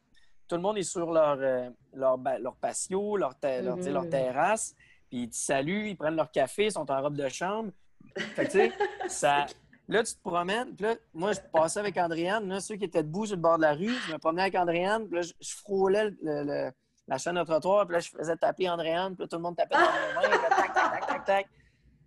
[0.50, 4.08] tout le monde est sur leur, euh, leur, leur, patio, leur, leur, leur, mm-hmm.
[4.08, 4.74] terrasse,
[5.08, 7.70] puis ils te saluent, ils prennent leur café, ils sont en robe de chambre.
[8.16, 8.72] Fait que, tu sais,
[9.08, 9.46] ça...
[9.86, 13.02] Là, tu te promènes, puis là, moi, je passais avec Andréane, là, ceux qui étaient
[13.02, 15.54] debout sur le bord de la rue, je me promenais avec Andréane, puis là, je,
[15.56, 16.70] frôlais le,
[17.08, 19.56] la chaîne de trottoir, puis là, je faisais taper Andréane, puis là, tout le monde
[19.56, 21.48] tapait dans mes mains, tac, tac, tac, tac, tac.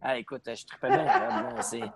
[0.01, 1.91] Ah, écoute, je tripais bien raide.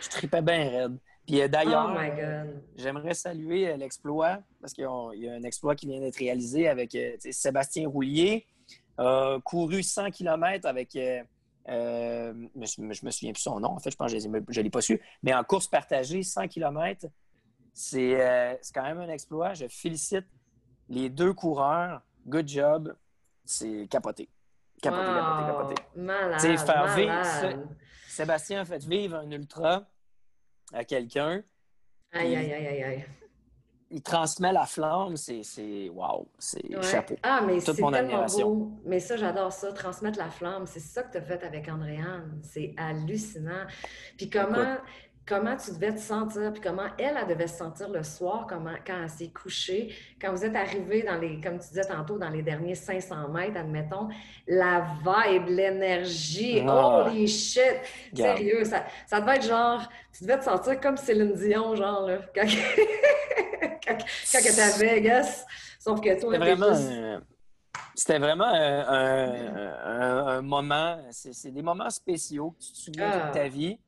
[0.00, 0.98] Je tripais bien raide.
[1.26, 5.86] Puis euh, d'ailleurs, oh j'aimerais saluer euh, l'exploit, parce qu'il y a un exploit qui
[5.86, 8.46] vient d'être réalisé avec euh, Sébastien Roulier,
[8.98, 11.22] a couru 100 km avec, je,
[11.66, 14.82] ne me souviens plus son nom, en fait, je pense que je ne l'ai pas
[14.82, 17.06] su, mais en course partagée, 100 km,
[17.72, 19.54] c'est quand même un exploit.
[19.54, 20.26] Je félicite
[20.90, 22.02] les deux coureurs.
[22.26, 22.94] Good job.
[23.46, 24.28] C'est capoté.
[24.82, 25.82] Capoté, capoté, capoté.
[25.96, 27.66] Malade, faire vivre...
[28.08, 29.86] Sébastien a fait vivre un ultra
[30.72, 31.42] à quelqu'un.
[32.12, 33.04] Aïe, aïe, aïe, aïe, aïe.
[33.90, 37.14] Il transmet la flamme, c'est wow, c'est chapeau.
[37.22, 38.72] Ah, mais c'est tellement beau.
[38.86, 40.66] Mais ça, j'adore ça, transmettre la flamme.
[40.66, 42.40] C'est ça que tu as fait avec Andréane.
[42.42, 43.66] C'est hallucinant.
[44.16, 44.78] Puis comment,
[45.26, 48.74] comment tu devais te sentir, puis comment elle, elle devait se sentir le soir, comment,
[48.84, 52.28] quand elle s'est couchée, quand vous êtes arrivé dans les, comme tu disais tantôt, dans
[52.28, 54.08] les derniers 500 mètres, admettons,
[54.46, 57.80] la vibe, l'énergie, oh holy shit!
[58.14, 62.18] Sérieux, ça, ça devait être genre, tu devais te sentir comme Céline Dion, genre, là,
[62.34, 62.42] quand,
[63.86, 65.44] quand, quand elle était à Vegas,
[65.78, 66.74] sauf que toi, vraiment,
[67.94, 73.42] c'était vraiment un, un, moment, c'est des moments spéciaux que tu te souviens de ta
[73.42, 73.48] ah.
[73.48, 73.78] vie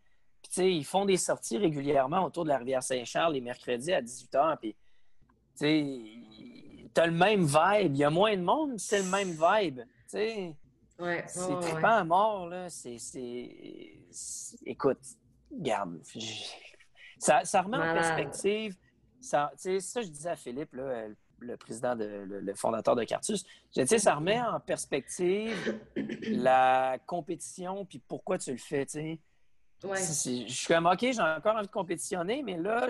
[0.59, 4.59] ils font des sorties régulièrement autour de la rivière Saint-Charles les mercredis à 18h.
[4.59, 4.77] Puis,
[5.59, 7.95] tu as le même vibe.
[7.95, 9.81] Il y a moins de monde, c'est le même vibe.
[10.99, 12.49] Ouais, c'est trippant à mort.
[12.49, 12.69] Là.
[12.69, 12.97] C'est,
[14.65, 15.01] Écoute,
[15.51, 16.01] regarde.
[17.19, 18.77] Ça, ça remet en perspective.
[19.21, 23.45] Ça, ça, je disais à Philippe, là, le président, de, le, fondateur de Cartus.
[23.77, 28.85] Je ça remet en perspective la compétition puis pourquoi tu le fais.
[28.87, 29.19] sais.
[29.93, 32.89] Je suis comme, OK, j'ai encore envie de compétitionner, mais là,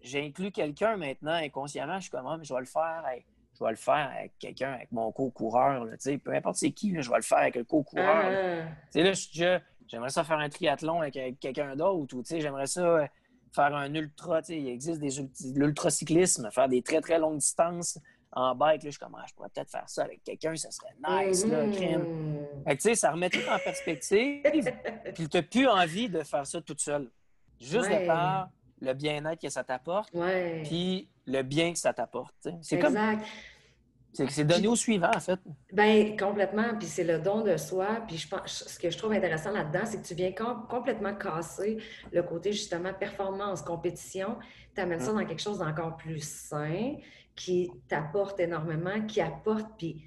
[0.00, 1.96] j'ai inclus quelqu'un maintenant inconsciemment.
[1.96, 3.26] Je suis comme, ah, mais je vais le faire avec,
[3.58, 5.86] je vais le faire avec quelqu'un, avec mon co-coureur.
[6.24, 8.24] Peu importe c'est qui, je vais le faire avec le co-coureur.
[8.26, 9.00] Ah.
[9.00, 13.06] Là, j'aimerais ça faire un triathlon avec, quelqu'un d'autre ou j'aimerais ça euh,
[13.54, 14.40] faire un ultra.
[14.48, 17.98] Il existe des, de l'ultracyclisme, faire des très, très longues distances
[18.36, 20.94] en bike, là, je commence, ah, je pourrais peut-être faire ça avec quelqu'un, ça serait
[21.08, 22.46] nice, là, crème.
[22.68, 24.42] tu sais, ça remet tout en perspective.
[25.14, 27.10] puis tu n'as plus envie de faire ça toute seule.
[27.58, 28.50] Juste de par
[28.82, 30.12] le bien-être que ça t'apporte,
[30.64, 32.48] puis le bien que ça t'apporte.
[32.60, 32.96] C'est comme.
[34.12, 35.38] C'est donné au suivant, en fait.
[35.72, 36.76] Bien, complètement.
[36.78, 38.02] Puis c'est le don de soi.
[38.06, 41.76] Puis je pense, ce que je trouve intéressant là-dedans, c'est que tu viens complètement casser
[42.12, 44.38] le côté, justement, performance, compétition.
[44.74, 46.94] Tu amènes ça dans quelque chose d'encore plus sain,
[47.36, 50.02] qui t'apporte énormément, qui apporte, puis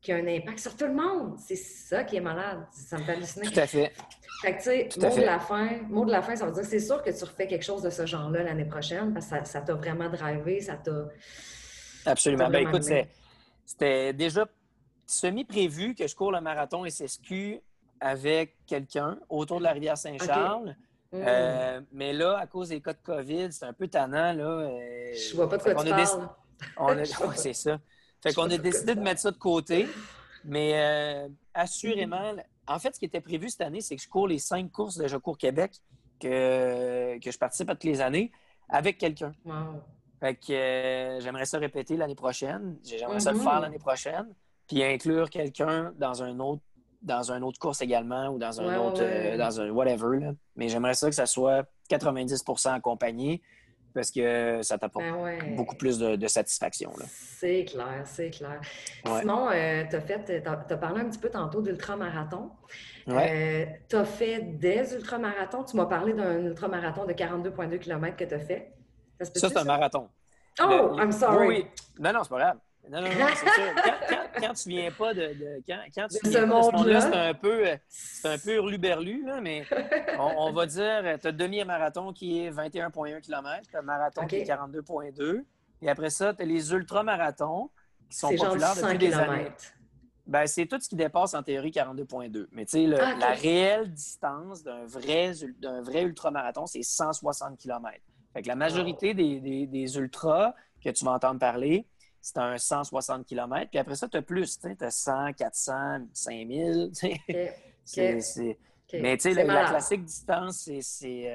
[0.00, 1.36] qui a un impact sur tout le monde.
[1.38, 2.64] C'est ça qui est malade.
[2.72, 3.46] Ça me fait halluciner.
[3.46, 3.92] Tout à fait.
[4.40, 6.62] Fait que, tu sais, mot de la fin, mot de la fin, ça veut dire
[6.62, 9.46] que c'est sûr que tu refais quelque chose de ce genre-là l'année prochaine parce que
[9.46, 11.08] ça t'a vraiment drivé, ça t'a.
[12.06, 12.48] Absolument.
[12.48, 12.84] Ben, écoute,
[13.66, 14.46] c'était déjà
[15.04, 17.60] semi-prévu que je cours le marathon SSQ
[18.00, 20.74] avec quelqu'un autour de la rivière Saint-Charles.
[21.12, 24.32] Euh, mais là, à cause des cas de COVID, c'est un peu tannant.
[24.32, 26.28] Là, euh, je vois pas de quoi tu parles.
[27.36, 27.78] c'est ça.
[28.22, 29.86] Fait qu'on a décidé de mettre ça de côté.
[30.44, 32.34] Mais euh, assurément,
[32.66, 34.96] en fait, ce qui était prévu cette année, c'est que je cours les cinq courses
[34.96, 35.72] de Je cours Québec
[36.18, 38.30] que, que je participe à toutes les années
[38.68, 39.32] avec quelqu'un.
[40.20, 42.78] Fait que euh, j'aimerais ça répéter l'année prochaine.
[42.84, 43.62] J'aimerais ça le faire mm-hmm.
[43.62, 44.34] l'année prochaine.
[44.66, 46.62] Puis inclure quelqu'un dans un autre
[47.02, 50.32] dans une autre course également ou dans un autre euh, dans un whatever.
[50.56, 53.42] Mais j'aimerais ça que ça soit 90% accompagné
[53.94, 56.92] parce que ça t'apporte ben beaucoup plus de, satisfaction.
[57.08, 58.60] C'est clair, c'est clair.
[59.20, 62.50] Sinon, euh, tu as, parlé un petit peu tantôt d'ultramarathon.
[63.08, 65.64] Euh, tu as fait des ultramarathons?
[65.64, 68.72] Tu m'as parlé d'un ultramarathon de 42,2 km que tu as fait.
[69.20, 70.08] Ça, c'est un marathon.
[70.62, 71.46] Oh, I'm sorry.
[71.46, 71.66] Oui,
[71.98, 72.58] Non, non, c'est pas grave.
[72.88, 74.18] Non, non, non, c'est sûr.
[74.38, 75.20] Quand, tu viens pas de.
[75.20, 79.40] de quand, quand tu viens ce monde-là, c'est un peu, c'est un peu hurluberlu, là,
[79.40, 79.64] mais
[80.18, 84.44] on, va dire, tu as demi-marathon qui est 21,1 km, tu as marathon qui est
[84.44, 85.44] 42,2.
[85.82, 87.70] Et après ça, tu as les ultramarathons
[88.10, 89.50] qui sont populaires depuis des années.
[90.26, 92.46] Ben, c'est tout ce qui dépasse en théorie 42,2.
[92.52, 97.98] Mais tu sais, ah, la réelle distance d'un vrai, d'un vrai ultramarathon, c'est 160 km.
[98.32, 100.54] Fait que la majorité des, des, des ultras
[100.84, 101.86] que tu vas entendre parler,
[102.20, 103.70] c'est un 160 km.
[103.70, 104.58] Puis après ça, tu as plus.
[104.58, 106.92] Tu as 100, 400, 5000.
[108.92, 111.30] Mais tu sais, la, classique distance, c'est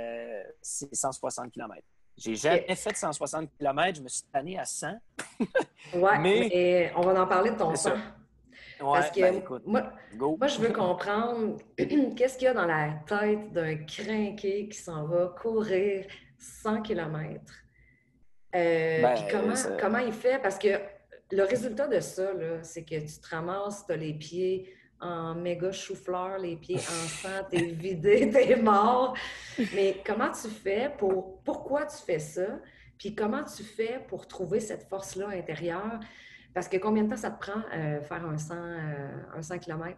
[0.61, 1.81] 160 km.
[2.17, 4.87] J'ai jamais fait 160 km, je me suis tanné à 100.
[5.95, 6.93] oui, mais...
[6.95, 7.97] on va en parler de ton sang.
[8.79, 9.93] Parce que ben, moi,
[10.37, 15.05] moi, je veux comprendre qu'est-ce qu'il y a dans la tête d'un crinqué qui s'en
[15.05, 16.05] va courir
[16.37, 17.41] 100 km.
[18.55, 20.41] Euh, ben, comment, comment il fait?
[20.41, 20.79] Parce que
[21.31, 22.31] le résultat de ça,
[22.61, 26.79] c'est que tu te ramasses, tu as les pieds en méga chou-fleur, les pieds en
[27.07, 29.15] sang, t'es vidé, t'es mort.
[29.73, 31.41] Mais comment tu fais pour...
[31.43, 32.59] Pourquoi tu fais ça?
[32.97, 35.99] Puis comment tu fais pour trouver cette force-là intérieure?
[36.53, 39.59] Parce que combien de temps ça te prend euh, faire un 100, euh, un 100
[39.59, 39.97] km?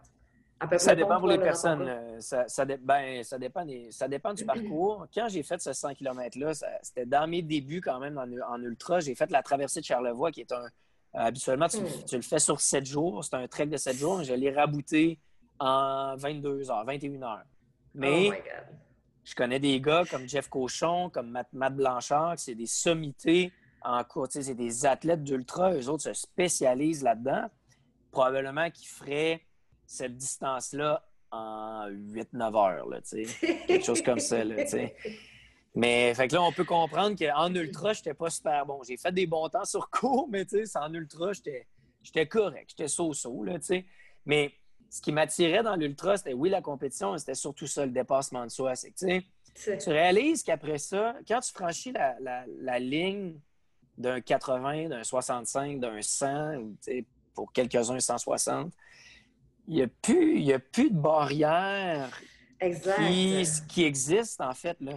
[0.78, 2.20] Ça dépend pour les personnes.
[2.20, 5.06] Ça, ça, ben, ça, dépend ça dépend du parcours.
[5.14, 6.52] Quand j'ai fait ce 100 km-là,
[6.82, 9.00] c'était dans mes débuts quand même en, ultra.
[9.00, 10.66] J'ai fait la traversée de Charlevoix, qui est un.
[11.14, 11.86] habituellement, tu, hmm.
[12.12, 13.24] le fais sur 7 jours.
[13.24, 14.22] C'est un trek de 7 jours.
[14.22, 15.18] Je l'ai rabouté
[15.58, 17.44] en 22 heures, 21 heures.
[17.94, 18.34] Mais oh
[19.28, 23.52] je connais des gars comme Jeff Cochon, comme Matt, Matt Blanchard, qui c'est des sommités
[23.82, 24.26] en cours.
[24.30, 27.50] C'est des athlètes d'ultra, eux autres se spécialisent là-dedans.
[28.10, 29.42] Probablement qu'ils feraient
[29.88, 33.00] cette distance-là en 8-9 heures, là,
[33.66, 34.44] quelque chose comme ça.
[34.44, 34.56] Là,
[35.74, 38.82] mais fait que là, on peut comprendre qu'en ultra, je n'étais pas super bon.
[38.86, 43.44] J'ai fait des bons temps sur cours, mais en ultra, j'étais correct, j'étais so-so.
[44.26, 44.52] Mais
[44.90, 48.50] ce qui m'attirait dans l'ultra, c'était oui, la compétition, c'était surtout ça, le dépassement de
[48.50, 48.74] soi.
[48.76, 48.92] C'est
[49.54, 53.40] tu réalises qu'après ça, quand tu franchis la, la ligne
[53.96, 56.60] d'un 80, d'un 65, d'un 100,
[57.34, 58.72] pour quelques-uns 160.
[59.68, 62.10] Il n'y a, plus, a plus de barrière
[62.58, 64.78] qui, qui existe, en fait.
[64.80, 64.92] Là.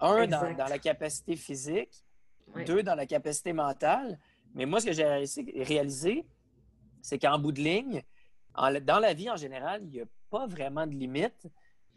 [0.00, 1.92] Un, dans, la capacité physique.
[2.66, 4.18] Deux, dans la capacité mentale.
[4.54, 5.04] Mais moi, ce que j'ai
[5.62, 6.26] réalisé,
[7.02, 8.02] c'est qu'en bout de ligne,
[8.56, 11.46] dans la vie en général, il n'y a pas vraiment de limite.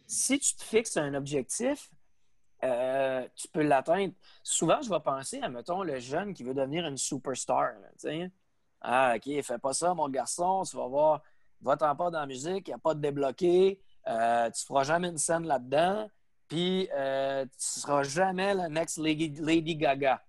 [0.06, 1.90] Si tu te fixes un objectif,
[2.64, 4.14] euh, tu peux l'atteindre.
[4.44, 7.74] Souvent, je vais penser à, mettons, le jeune qui veut devenir une superstar.
[8.82, 11.22] ah, OK, fais pas ça, mon garçon, tu vas voir,
[11.62, 15.10] va-t'en pas dans la musique, il n'y a pas de débloqué, euh, tu feras jamais
[15.10, 16.10] une scène là-dedans,
[16.48, 20.24] puis euh, tu ne seras jamais la next Lady, Gaga.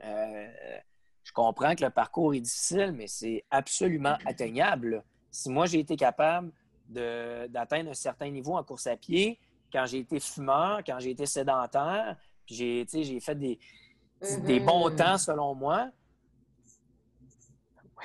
[0.00, 5.02] je comprends que le parcours est difficile, mais c'est absolument atteignable.
[5.30, 6.52] Si moi, j'ai été capable
[6.88, 9.38] d'atteindre un certain niveau en course à pied,
[9.72, 13.58] quand j'ai été fumeur, quand j'ai été sédentaire, puis j'ai, j'ai fait des,
[14.20, 14.64] des mm-hmm.
[14.64, 15.88] bons temps selon moi.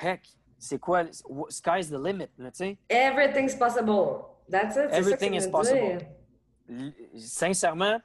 [0.01, 0.21] Heck,
[0.57, 1.03] c'est quoi?
[1.49, 2.77] Sky's the limit, tu sais?
[2.89, 4.25] Everything's possible.
[4.49, 4.91] That's it.
[4.91, 5.99] Everything is possible.
[7.15, 7.99] Sincèrement,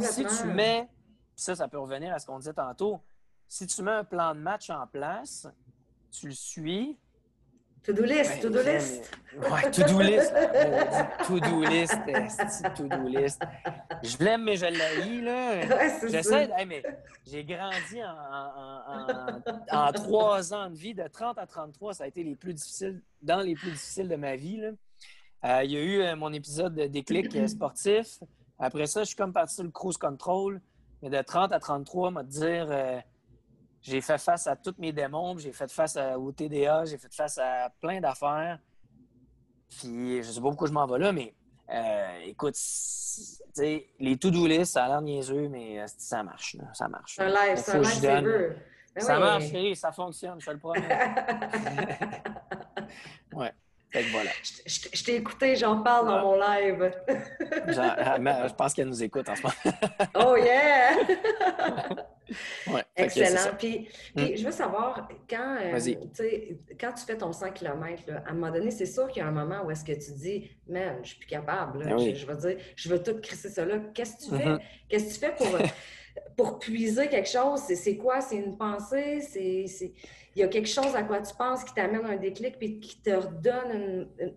[0.00, 0.88] si tu mets,
[1.36, 3.00] ça, ça peut revenir à ce qu'on disait tantôt,
[3.48, 5.46] si tu mets un plan de match en place,
[6.10, 6.98] tu le suis,
[7.84, 9.10] To-do list, to-do list.
[9.36, 10.32] Ouais, to-do list.
[11.26, 11.94] to-do list,
[12.76, 13.42] to-do list.
[14.02, 16.08] Je l'aime, mais je l'haïs, là.
[16.08, 16.82] J'essaie, mais
[17.26, 18.00] j'ai grandi
[19.70, 23.02] en, trois ans de vie, de 30 à 33, ça a été les plus difficiles,
[23.20, 24.70] dans les plus difficiles de ma vie, là.
[25.44, 28.18] Euh, il y a eu euh, mon épisode de déclic euh, sportif.
[28.58, 30.58] Après ça, je suis comme parti sur le cruise control.
[31.02, 32.68] Mais de 30 à 33, m'a dire
[33.84, 37.38] j'ai fait face à tous mes démons, j'ai fait face au TDA, j'ai fait face
[37.38, 38.58] à plein d'affaires.
[39.68, 41.34] Puis je sais pas pourquoi je m'en vais là, mais
[41.70, 42.56] euh, écoute,
[43.58, 46.56] les to-do list, ça a l'air niaiseux, mais euh, ça marche.
[46.72, 47.16] Ça marche.
[47.16, 47.72] C'est un live, c'est
[48.06, 48.56] un live
[48.94, 50.88] ben ça marche, ça fonctionne, je te le promets.
[53.34, 53.52] ouais
[54.10, 54.30] voilà.
[54.66, 56.92] Je, t'ai écouté, j'en parle dans mon live.
[57.76, 58.16] Ah,
[58.48, 59.76] je pense qu'elle nous écoute en ce moment.
[60.14, 60.96] oh yeah!
[62.96, 63.54] Excellent.
[63.58, 64.36] Puis, hmm.
[64.36, 65.78] je veux savoir, quand, euh,
[66.80, 69.28] quand tu fais ton 100 km, à un moment donné, c'est sûr qu'il y a
[69.28, 71.84] un moment où est-ce que tu dis, man, je suis plus capable.
[71.84, 73.78] Ben je, veux dire, je veux tout crisser ça là.
[73.94, 74.48] Qu'est-ce que tu fais?
[74.48, 74.60] Mm-hmm.
[74.88, 75.58] Qu'est-ce que tu fais pour,
[76.36, 77.60] pour puiser quelque chose?
[77.60, 78.20] C'est quoi?
[78.20, 79.20] C'est une pensée?
[79.20, 79.92] C'est
[80.34, 83.00] il y a quelque chose à quoi tu penses qui t'amène un déclic puis qui
[83.00, 83.70] te redonne
[84.18, 84.34] une.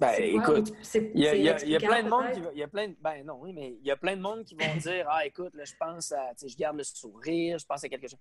[0.00, 0.72] Ben, écoute,
[1.14, 3.52] il y, a, plein de monde qui il y a plein de, ben non, oui,
[3.52, 6.10] mais il y a plein de monde qui vont dire ah écoute là je pense
[6.12, 8.18] à, je garde le sourire, je pense à quelque chose.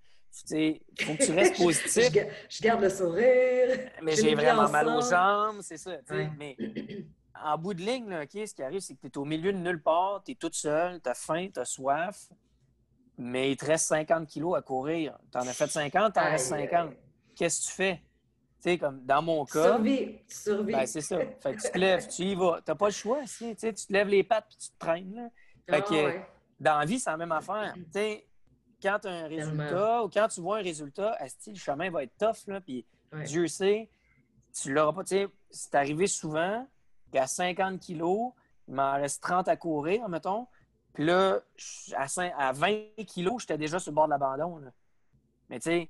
[0.48, 2.12] Tu il faut que tu restes positif.
[2.50, 3.90] je, garde le sourire.
[4.04, 5.98] Mais j'ai vraiment mal aux jambes, c'est ça.
[6.38, 6.56] Mais
[7.34, 9.58] en bout de ligne, là, ce qui arrive, c'est que tu es au milieu de
[9.58, 12.30] nulle part, tu es toute seule, tu as faim, tu as soif
[13.18, 15.18] mais il te reste 50 kilos à courir.
[15.32, 16.92] Tu en as fait 50, tu en restes 50.
[17.36, 17.96] Qu'est-ce que tu fais?
[18.62, 19.64] Tu sais, comme dans mon cas.
[19.64, 20.20] Survie.
[20.28, 20.74] Survie.
[20.74, 21.18] Ben, c'est ça.
[21.40, 22.62] Fait que tu te lèves, tu y vas.
[22.64, 23.22] Tu n'as pas le choix.
[23.26, 25.16] Tu, tu te lèves les pattes puis tu te traînes.
[25.16, 25.30] Là.
[25.68, 26.28] Fait que ah,
[26.60, 27.74] dans la vie, c'est la même affaire.
[27.74, 28.28] Tu sais,
[28.82, 32.18] quand tu as un résultat ou quand tu vois un résultat, le chemin va être
[32.18, 32.48] tough.
[32.48, 32.86] Là, puis
[33.26, 33.90] Dieu sait,
[34.54, 35.04] tu l'auras pas.
[35.04, 36.68] Tu sais, c'est arrivé souvent
[37.12, 38.32] qu'à 50 kilos,
[38.68, 40.48] il m'en reste 30 à courir, mettons
[40.94, 41.40] Puis là,
[41.96, 44.62] à, 20 kilos, j'étais déjà sur le bord de l'abandon.
[45.50, 45.90] Mais tu sais,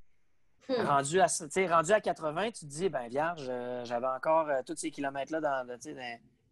[0.70, 0.86] hmm.
[0.86, 1.28] rendu, à,
[1.70, 5.41] rendu à 80, tu te dis, ben vierge, euh, j'avais encore euh, tous ces kilomètres-là
[5.41, 5.68] dans,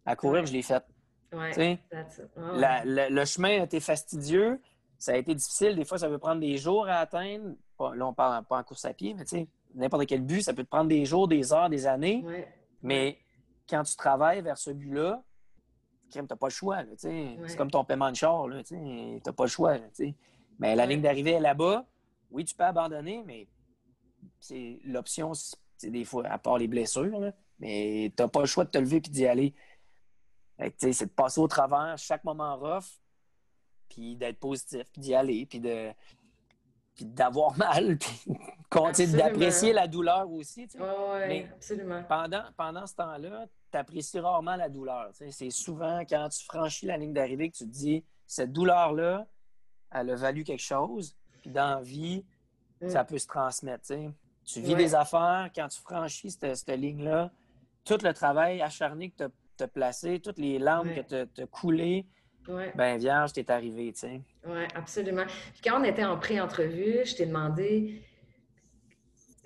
[0.06, 0.84] à courir, je l'ai fait.
[1.32, 4.60] le chemin a été fastidieux,
[4.98, 5.76] ça a été difficile.
[5.76, 7.54] Des fois, ça peut prendre des jours à atteindre.
[7.78, 10.52] là, on parle pas en course à pied, mais tu sais, n'importe quel but, ça
[10.52, 12.24] peut te prendre des jours, des heures, des années.
[12.82, 13.18] Mais
[13.68, 15.22] quand tu travailles vers ce but-là,
[16.10, 16.78] tu n'as pas le choix.
[16.96, 18.46] C'est comme ton paiement de char.
[18.66, 19.76] Tu n'as pas le choix.
[20.58, 21.84] mais la ligne d'arrivée est là-bas.
[22.30, 23.48] Oui, tu peux abandonner, mais
[24.38, 28.64] c'est l'option, c'est des fois, à part les blessures, mais tu n'as pas le choix
[28.64, 29.54] de te lever et d'y aller.
[30.76, 33.00] C'est de passer au travers chaque moment rough,
[33.88, 35.90] puis d'être positif, puis d'y aller, puis de
[37.00, 40.68] d'avoir mal, puis d'apprécier la douleur aussi.
[40.78, 42.02] Oui, absolument.
[42.08, 45.10] Pendant, pendant ce temps-là, tu apprécies rarement la douleur.
[45.12, 49.26] C'est souvent quand tu franchis la ligne d'arrivée que tu te dis cette douleur-là,
[49.92, 52.24] elle a valu quelque chose, puis dans la vie,
[52.80, 52.88] mm.
[52.88, 53.86] ça peut se transmettre.
[54.44, 57.30] Tu vis des affaires, quand tu franchis cette, ligne-là,
[57.84, 59.24] tout le travail acharné que
[59.56, 62.06] tu as, placé, toutes les larmes que tu as coulées,
[62.48, 62.72] Ouais.
[62.74, 64.20] Ben, vierge, t'es arrivé, tu sais.
[64.46, 65.24] Oui, absolument.
[65.52, 68.02] Puis quand on était en pré-entrevue, je t'ai demandé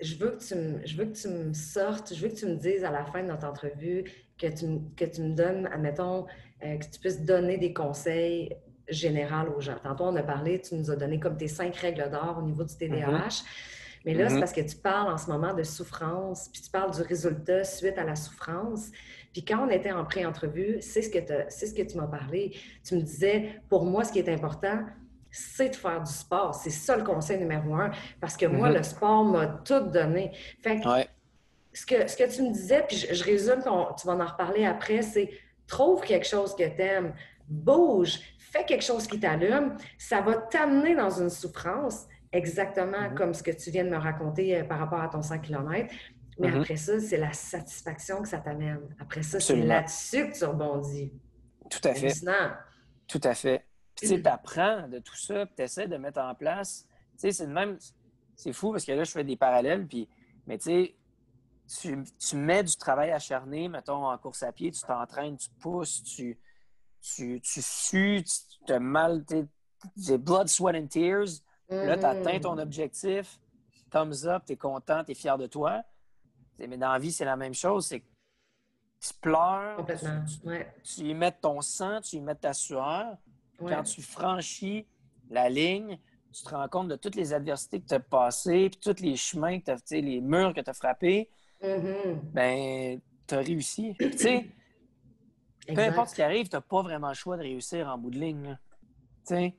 [0.01, 2.45] je veux, que tu me, je veux que tu me sortes, je veux que tu
[2.45, 4.03] me dises à la fin de notre entrevue
[4.37, 4.65] que tu,
[4.95, 6.25] que tu me donnes, admettons,
[6.63, 8.55] euh, que tu puisses donner des conseils
[8.89, 9.77] généraux aux gens.
[9.81, 12.63] Tantôt, on a parlé, tu nous as donné comme tes cinq règles d'or au niveau
[12.63, 13.07] du TDAH.
[13.07, 13.43] Mm-hmm.
[14.05, 14.39] Mais là, c'est mm-hmm.
[14.39, 17.97] parce que tu parles en ce moment de souffrance, puis tu parles du résultat suite
[17.97, 18.91] à la souffrance.
[19.33, 21.19] Puis quand on était en pré-entrevue, c'est ce que,
[21.49, 22.55] c'est ce que tu m'as parlé.
[22.83, 24.85] Tu me disais, pour moi, ce qui est important,
[25.35, 26.55] c'est de faire du sport.
[26.55, 27.91] C'est ça le conseil numéro un.
[28.21, 28.77] Parce que moi, mm-hmm.
[28.77, 30.31] le sport m'a tout donné.
[30.63, 30.87] Fait que,
[31.73, 33.61] ce, que ce que tu me disais, puis je, résume,
[33.99, 35.29] tu vas en reparler après, c'est
[35.67, 37.13] trouve quelque chose que tu aimes,
[37.49, 39.75] bouge, fais quelque chose qui t'allume.
[39.97, 43.15] Ça va t'amener dans une souffrance, exactement mm-hmm.
[43.15, 45.93] comme ce que tu viens de me raconter euh, par rapport à ton 100 km.
[46.39, 46.61] Mais mm-hmm.
[46.61, 48.95] après ça, c'est la satisfaction que ça t'amène.
[49.01, 51.11] Après ça, c'est là-dessus que tu rebondis.
[51.69, 52.13] Tout à fait.
[53.07, 53.65] Tout à fait.
[53.95, 56.87] Puis tu apprends de tout ça, puis tu essaies de mettre en place.
[57.13, 57.77] Tu sais, c'est même.
[58.35, 60.07] C'est fou parce que là, je fais des parallèles, puis.
[60.47, 60.95] Mais tu sais,
[62.19, 66.39] tu mets du travail acharné, mettons, en course à pied, tu t'entraînes, tu pousses, tu,
[67.01, 71.41] tu, tu sues, tu te mal, tu blood, sweat and tears.
[71.69, 73.39] Là, tu atteins ton objectif,
[73.89, 75.81] thumbs up, tu es content, tu es fier de toi.
[76.59, 77.87] Mais dans la vie, c'est la même chose.
[77.87, 78.03] C'est
[78.99, 79.85] tu pleures,
[80.83, 83.17] tu, y mets ton sang, tu y mets ta sueur.
[83.57, 84.85] Quand tu franchis
[85.29, 85.97] la ligne,
[86.31, 89.15] tu te rends compte de toutes les adversités que tu as passées, puis tous les
[89.15, 91.29] chemins, que as, les murs que tu as frappés.
[91.61, 92.15] Mm-hmm.
[92.33, 93.93] Ben, tu as réussi.
[93.93, 98.09] peu importe ce qui arrive, tu n'as pas vraiment le choix de réussir en bout
[98.09, 98.59] de ligne.
[99.27, 99.53] Tu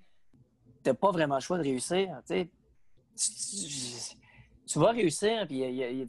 [0.84, 2.20] n'as pas vraiment le choix de réussir.
[2.28, 2.50] Tu,
[4.66, 6.06] tu, vas réussir, puis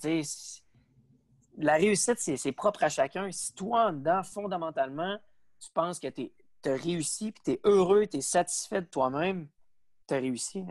[1.57, 3.31] la réussite, c'est propre à chacun.
[3.31, 5.17] Si toi, en dedans, fondamentalement,
[5.59, 6.31] tu penses que tu
[6.65, 9.47] as réussi, puis tu es heureux, tu es satisfait de toi-même,
[10.07, 10.63] tu as réussi.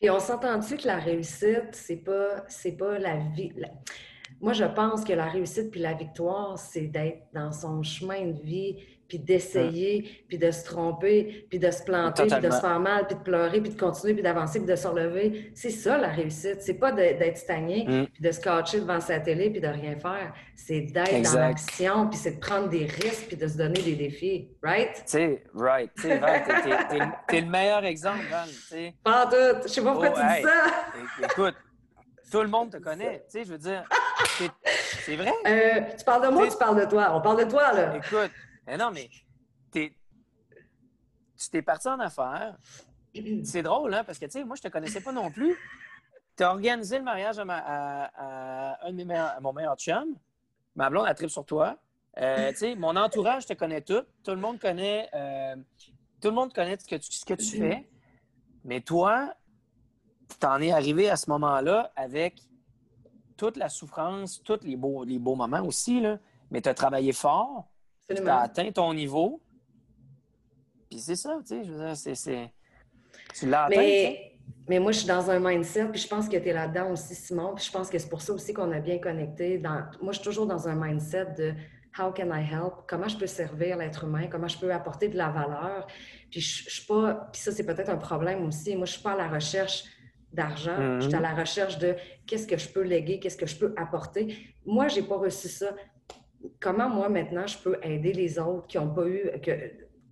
[0.00, 2.44] Et on s'entend-tu que la réussite, c'est pas,
[2.78, 3.52] pas la vie.
[4.40, 8.40] Moi, je pense que la réussite puis la victoire, c'est d'être dans son chemin de
[8.40, 8.76] vie
[9.10, 13.08] puis d'essayer, puis de se tromper, puis de se planter, puis de se faire mal,
[13.08, 15.50] puis de pleurer, puis de continuer, puis d'avancer, puis de se relever.
[15.54, 16.62] C'est ça, la réussite.
[16.62, 18.06] C'est pas d'être stagné, mm.
[18.06, 20.32] puis de se cacher devant sa télé, puis de rien faire.
[20.54, 23.96] C'est d'être dans l'action, puis c'est de prendre des risques, puis de se donner des
[23.96, 24.48] défis.
[24.62, 24.94] Right?
[24.94, 25.90] Tu sais, right.
[26.00, 28.48] Tu es, le meilleur exemple, Val.
[29.02, 29.62] Pas tout.
[29.64, 31.26] Je sais pas pourquoi oh, tu dis ça.
[31.26, 31.54] Écoute,
[32.30, 33.24] tout le monde te connaît.
[33.28, 33.82] Tu sais, je veux dire,
[35.04, 35.32] c'est vrai?
[35.46, 37.10] Euh, tu parles de moi ou tu parles de toi?
[37.14, 37.96] On parle de toi, là.
[37.96, 38.30] Écoute,
[38.70, 39.10] mais non, mais
[39.72, 39.92] tu
[41.50, 42.56] t'es parti en affaires.
[43.44, 45.56] C'est drôle, hein, parce que, tu sais, moi, je te connaissais pas non plus.
[46.36, 50.14] Tu as organisé le mariage à, à, un de mes mon meilleur chum.
[50.76, 51.76] Ma blonde, a trip sur toi.
[52.18, 54.02] Euh, tu sais, mon entourage te connaît tout.
[54.22, 55.56] Tout le monde connaît, euh,
[56.20, 57.88] tout le monde connaît ce que tu, ce que tu fais.
[58.64, 59.34] Mais toi,
[60.40, 62.40] tu en es arrivé à ce moment-là avec
[63.36, 66.18] toute la souffrance, tous les beaux, les beaux moments aussi, là.
[66.52, 67.68] mais tu as travaillé fort.
[68.14, 69.40] Tu as atteint ton niveau.
[70.88, 72.52] Puis c'est ça, tu sais, je veux dire, c'est.
[73.34, 73.76] Tu l'as atteint.
[73.76, 74.30] Mais,
[74.68, 77.14] mais moi, je suis dans un mindset, puis je pense que tu es là-dedans aussi,
[77.14, 77.54] Simon.
[77.54, 79.58] Puis je pense que c'est pour ça aussi qu'on a bien connecté.
[79.58, 79.84] Dans...
[80.00, 81.54] Moi, je suis toujours dans un mindset de
[81.98, 82.86] How can I help?
[82.86, 84.28] Comment je peux servir l'être humain?
[84.30, 85.86] Comment je peux apporter de la valeur?
[86.30, 87.28] Puis je, suis pas.
[87.32, 88.76] Puis ça, c'est peut-être un problème aussi.
[88.76, 89.84] Moi, je suis pas à la recherche
[90.32, 91.00] d'argent.
[91.00, 91.22] Je suis à mm-hmm.
[91.22, 91.96] la recherche de
[92.26, 94.36] qu'est-ce que je peux léguer, qu'est-ce que je peux apporter.
[94.64, 95.74] Moi, j'ai pas reçu ça
[96.58, 99.52] comment moi maintenant je peux aider les autres qui n'ont pas eu, que,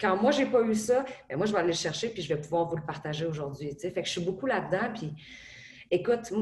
[0.00, 2.28] quand moi, j'ai pas eu ça, ben moi, je vais aller le chercher puis je
[2.28, 3.76] vais pouvoir vous le partager aujourd'hui.
[3.80, 4.92] Fait que je suis beaucoup là-dedans.
[4.94, 5.12] Puis
[5.90, 6.32] écoute,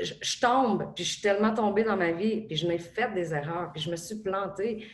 [0.00, 3.32] je, tombe, puis je suis tellement tombée dans ma vie, puis je m'ai fait des
[3.32, 4.86] erreurs, puis je me suis plantée.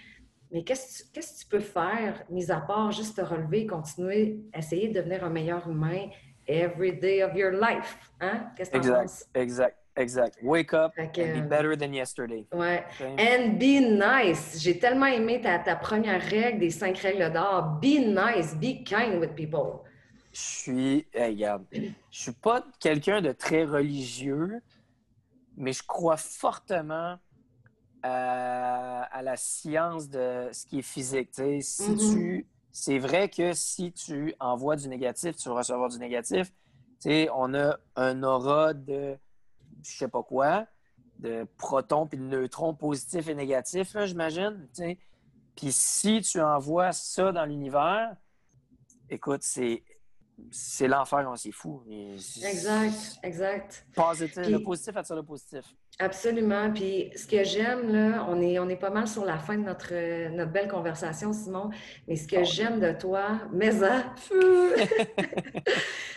[0.51, 5.01] Mais qu'est-ce que tu peux faire, mis à part juste te relever, continuer, essayer de
[5.01, 6.11] devenir un meilleur humain
[6.47, 7.97] every day of your life?
[8.20, 8.51] Hein?
[8.57, 9.24] Qu'est-ce que tu penses?
[9.34, 9.82] Exact.
[9.97, 10.38] Exact.
[10.43, 12.47] Wake up and be better than yesterday.
[12.53, 12.84] Ouais.
[13.18, 14.59] And be nice.
[14.59, 17.78] J'ai tellement aimé ta, ta, première règle des cinq règles d'or.
[17.80, 18.55] Be nice.
[18.55, 19.82] Be kind with people.
[20.32, 24.62] Je suis, regarde, je suis pas quelqu'un de très religieux,
[25.59, 27.18] mais je crois fortement
[28.03, 31.28] à, la science de ce qui est physique.
[31.34, 32.14] Si mm-hmm.
[32.14, 36.51] tu, c'est vrai que si tu envoies du négatif, tu vas recevoir du négatif.
[37.34, 39.18] on a un aura de
[39.83, 40.66] je sais pas quoi,
[41.18, 44.68] de protons puis de neutrons positifs et négatifs, j'imagine.
[45.57, 48.16] Puis si tu envoies ça dans l'univers,
[49.09, 49.83] écoute, c'est
[50.51, 51.83] c'est l'enfer, on s'y fou.
[52.43, 53.87] Exact, exact.
[53.95, 55.64] Positif, le positif attire le positif.
[55.99, 56.72] Absolument.
[56.72, 59.62] Puis ce que j'aime, là, on est, on est pas mal sur la fin de
[59.62, 59.93] notre,
[60.30, 61.70] notre belle conversation, Simon,
[62.09, 62.45] mais ce que oh.
[62.45, 63.70] j'aime de toi, mais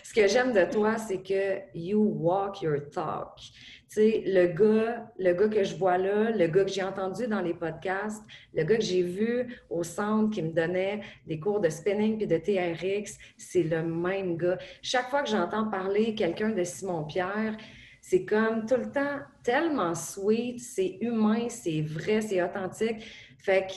[0.03, 3.38] ce que j'aime de toi, c'est que you walk your talk.
[3.38, 7.28] Tu sais, le gars, le gars que je vois là, le gars que j'ai entendu
[7.28, 8.23] dans les podcasts,
[8.53, 12.28] le gars que j'ai vu au centre qui me donnait des cours de spinning puis
[12.28, 14.57] de TRX, c'est le même gars.
[14.82, 17.55] Chaque fois que j'entends parler quelqu'un de Simon Pierre,
[18.07, 23.03] c'est comme tout le temps tellement sweet, c'est humain, c'est vrai, c'est authentique.
[23.39, 23.73] Fait que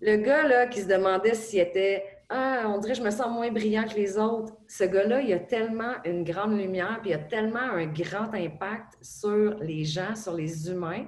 [0.00, 3.30] le gars là, qui se demandait s'il était Ah, on dirait que je me sens
[3.30, 4.54] moins brillant que les autres.
[4.68, 8.94] Ce gars-là, il a tellement une grande lumière, puis il a tellement un grand impact
[9.02, 11.04] sur les gens, sur les humains.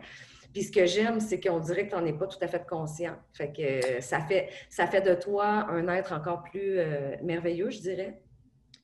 [0.52, 2.66] Puis ce que j'aime, c'est qu'on dirait que tu n'en es pas tout à fait
[2.68, 3.16] conscient.
[3.32, 7.80] Fait que ça fait, ça fait de toi un être encore plus euh, merveilleux, je
[7.80, 8.20] dirais.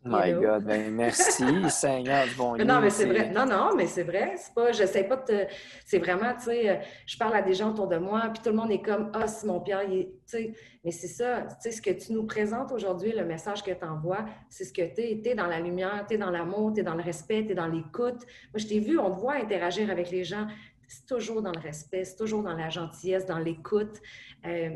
[0.07, 3.31] My God, ben merci, Seigneur bon Non, mais c'est vrai.
[3.31, 4.35] Non, non, mais c'est vrai.
[4.37, 5.47] C'est pas, je sais pas te.
[5.85, 6.75] C'est vraiment, tu sais, euh,
[7.07, 9.27] je parle à des gens autour de moi, puis tout le monde est comme Ah,
[9.45, 10.05] mon Pierre, il est.
[10.05, 10.53] Tu sais,
[10.85, 13.85] mais c'est ça, tu sais, ce que tu nous présentes aujourd'hui, le message que tu
[13.85, 15.21] envoies, c'est ce que tu es.
[15.23, 17.53] Tu es dans la lumière, tu es dans l'amour, tu es dans le respect, tu
[17.53, 18.25] es dans l'écoute.
[18.53, 20.47] Moi, je t'ai vu, on te voit interagir avec les gens.
[20.89, 24.01] C'est toujours dans le respect, c'est toujours dans la gentillesse, dans l'écoute.
[24.47, 24.71] Euh,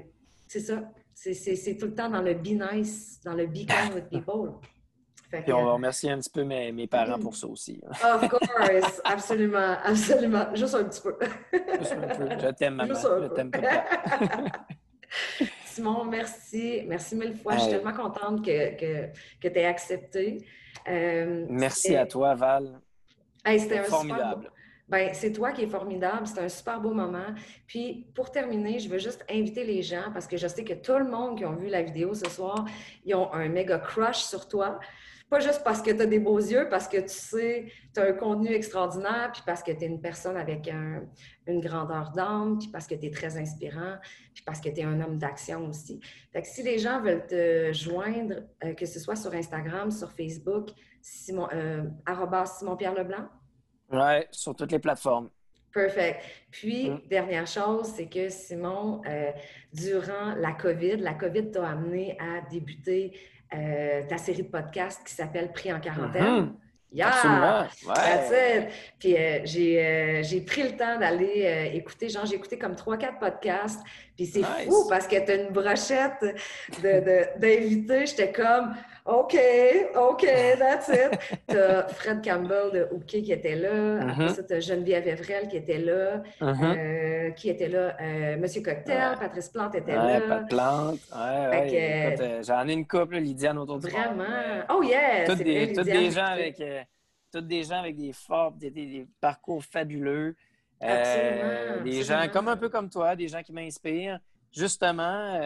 [0.48, 0.82] c'est ça.
[1.14, 4.58] C'est tout le temps dans le be nice, dans le be kind with people.
[5.30, 7.80] Puis on va remercier un petit peu mes, mes parents pour ça aussi.
[8.04, 10.54] Of course, absolument, absolument.
[10.54, 11.16] Juste un petit peu.
[11.78, 12.28] Juste un peu.
[12.38, 12.94] Je t'aime, maman.
[12.94, 13.84] Je t'aime, papa.
[15.64, 16.82] Simon, merci.
[16.86, 17.54] Merci mille fois.
[17.54, 19.06] Je suis tellement contente que, que,
[19.40, 20.44] que tu aies accepté.
[20.88, 22.80] Euh, merci à toi, Val.
[23.46, 24.50] C'était formidable.
[24.88, 26.26] Ben, c'est toi qui es formidable.
[26.26, 27.32] C'est un super beau moment.
[27.66, 30.98] Puis, pour terminer, je veux juste inviter les gens parce que je sais que tout
[30.98, 32.64] le monde qui a vu la vidéo ce soir,
[33.04, 34.80] ils ont un méga crush sur toi.
[35.30, 38.04] Pas juste parce que tu as des beaux yeux, parce que tu sais, tu as
[38.04, 40.68] un contenu extraordinaire, puis parce que tu es une personne avec
[41.46, 43.94] une grandeur d'âme, puis parce que tu es très inspirant,
[44.34, 46.00] puis parce que tu es un homme d'action aussi.
[46.32, 50.10] Fait que si les gens veulent te joindre, euh, que ce soit sur Instagram, sur
[50.10, 50.70] Facebook,
[51.00, 51.84] Simon, euh,
[52.46, 53.28] Simon Pierre Leblanc.
[53.92, 55.30] Oui, sur toutes les plateformes.
[55.72, 56.22] Perfect.
[56.50, 57.02] Puis, mm.
[57.08, 59.30] dernière chose, c'est que Simon, euh,
[59.72, 63.12] durant la COVID, la COVID t'a amené à débuter
[63.54, 66.22] euh, ta série de podcasts qui s'appelle Pris en quarantaine.
[66.22, 66.52] Mm-hmm.
[66.92, 67.08] Yeah!
[67.08, 67.66] Absolument.
[67.86, 68.68] Ouais.
[68.98, 73.20] Puis euh, euh, j'ai, pris le temps d'aller écouter, genre j'ai écouté comme trois, quatre
[73.20, 73.80] podcasts.
[74.16, 76.20] Puis c'est fou parce que tu as une brochette
[76.82, 78.06] de, d'invités.
[78.06, 78.74] J'étais comme
[79.06, 79.36] OK,
[79.94, 80.26] OK,
[80.58, 81.18] that's it.
[81.48, 84.02] Tu as Fred Campbell de OK qui était là.
[84.02, 84.34] Après mm-hmm.
[84.34, 86.22] ça, tu as Geneviève Evrel qui était là.
[86.40, 86.76] Mm-hmm.
[86.76, 87.96] Euh, qui était là?
[88.00, 90.20] Euh, Monsieur Cocktail, Patrice Plante était ouais, là.
[90.20, 90.98] Pat Plante.
[91.14, 92.16] Ouais.
[92.20, 94.24] Euh, j'en ai une couple, Lydiane autour du Vraiment.
[94.68, 95.24] Oh yeah!
[95.26, 96.62] Toutes des, toutes des gens avec...
[97.32, 100.36] toutes des gens avec des forts, des, parcours fabuleux.
[100.80, 101.84] Absolument.
[101.84, 104.18] Des gens comme un peu comme toi, des gens qui m'inspirent.
[104.52, 105.40] Justement,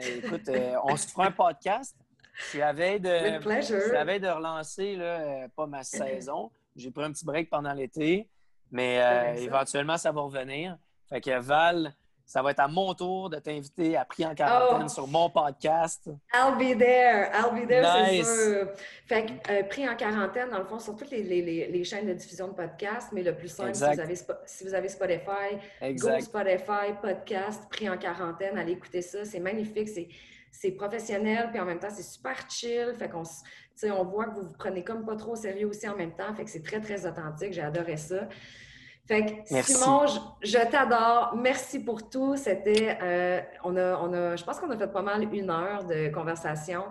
[0.00, 0.50] écoute,
[0.84, 1.94] on se fera un podcast.
[2.36, 6.50] Je suis à veille de, de relancer, là, euh, pas ma saison.
[6.74, 8.28] J'ai pris un petit break pendant l'été,
[8.70, 10.76] mais euh, éventuellement, ça va revenir.
[11.08, 11.94] Fait que Val,
[12.26, 14.88] ça va être à mon tour de t'inviter à Prix en quarantaine oh.
[14.88, 16.10] sur mon podcast.
[16.34, 17.30] I'll be there.
[17.32, 18.68] I'll be there, c'est sûr.
[19.06, 22.06] Fait que euh, Prix en quarantaine, dans le fond, sur toutes les, les, les, chaînes
[22.06, 25.56] de diffusion de podcasts, mais le plus simple, si vous, avez, si vous avez Spotify,
[25.94, 29.24] go Spotify, podcast, Prix en quarantaine, allez écouter ça.
[29.24, 29.88] C'est magnifique.
[29.88, 30.08] C'est
[30.60, 32.94] c'est professionnel, puis en même temps, c'est super chill.
[32.98, 33.24] Fait qu'on
[33.84, 36.34] on voit que vous vous prenez comme pas trop au sérieux aussi en même temps.
[36.34, 37.52] Fait que c'est très, très authentique.
[37.52, 38.28] J'ai adoré ça.
[39.06, 40.06] Fait que Simon,
[40.42, 41.36] je, t'adore.
[41.36, 42.36] Merci pour tout.
[42.36, 45.84] C'était, euh, on a, on a, je pense qu'on a fait pas mal une heure
[45.84, 46.84] de conversation.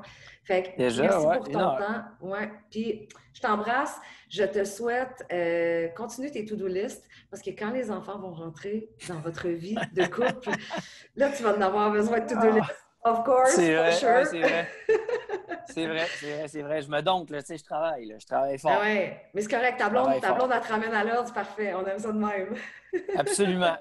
[0.44, 2.04] Fait que merci pour ton temps.
[2.22, 2.50] Ouais.
[2.70, 4.00] Puis je t'embrasse.
[4.30, 8.90] Je te souhaite euh, continue tes to-do list parce que quand les enfants vont rentrer
[9.08, 10.50] dans votre vie de couple,
[11.16, 12.60] là tu vas en avoir besoin de to-do ah.
[12.60, 12.85] list.
[13.06, 14.68] Of course, c'est vrai, c'est vrai.
[15.68, 16.82] c'est vrai, c'est vrai, c'est vrai.
[16.82, 18.72] Je me donne, là, tu sais, je travaille, là, je travaille fort.
[18.76, 21.36] Ah ouais, mais c'est correct, ta blonde, ta blonde, elle te ramène à l'ordre, c'est
[21.36, 22.56] parfait, on aime ça de même.
[23.16, 23.78] Absolument.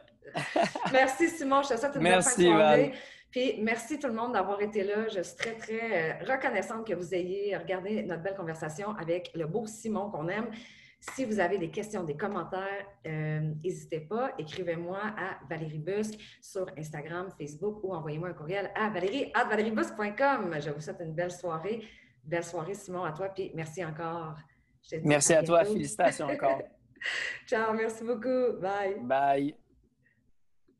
[0.92, 2.90] merci Simon, je te souhaite une merci, bonne fin de
[3.30, 5.08] Puis merci tout le monde d'avoir été là.
[5.08, 9.46] Je suis très, très euh, reconnaissante que vous ayez regardé notre belle conversation avec le
[9.46, 10.50] beau Simon qu'on aime.
[11.12, 14.32] Si vous avez des questions, des commentaires, euh, n'hésitez pas.
[14.38, 20.56] Écrivez-moi à Valérie Busque sur Instagram, Facebook ou envoyez-moi un courriel à valérie.com.
[20.60, 21.82] Je vous souhaite une belle soirée.
[22.24, 23.28] Belle soirée, Simon, à toi.
[23.28, 24.36] Puis merci encore.
[25.04, 25.64] merci à, à toi.
[25.64, 26.62] Félicitations encore.
[27.46, 28.58] Ciao, merci beaucoup.
[28.60, 28.96] Bye.
[29.00, 29.63] Bye.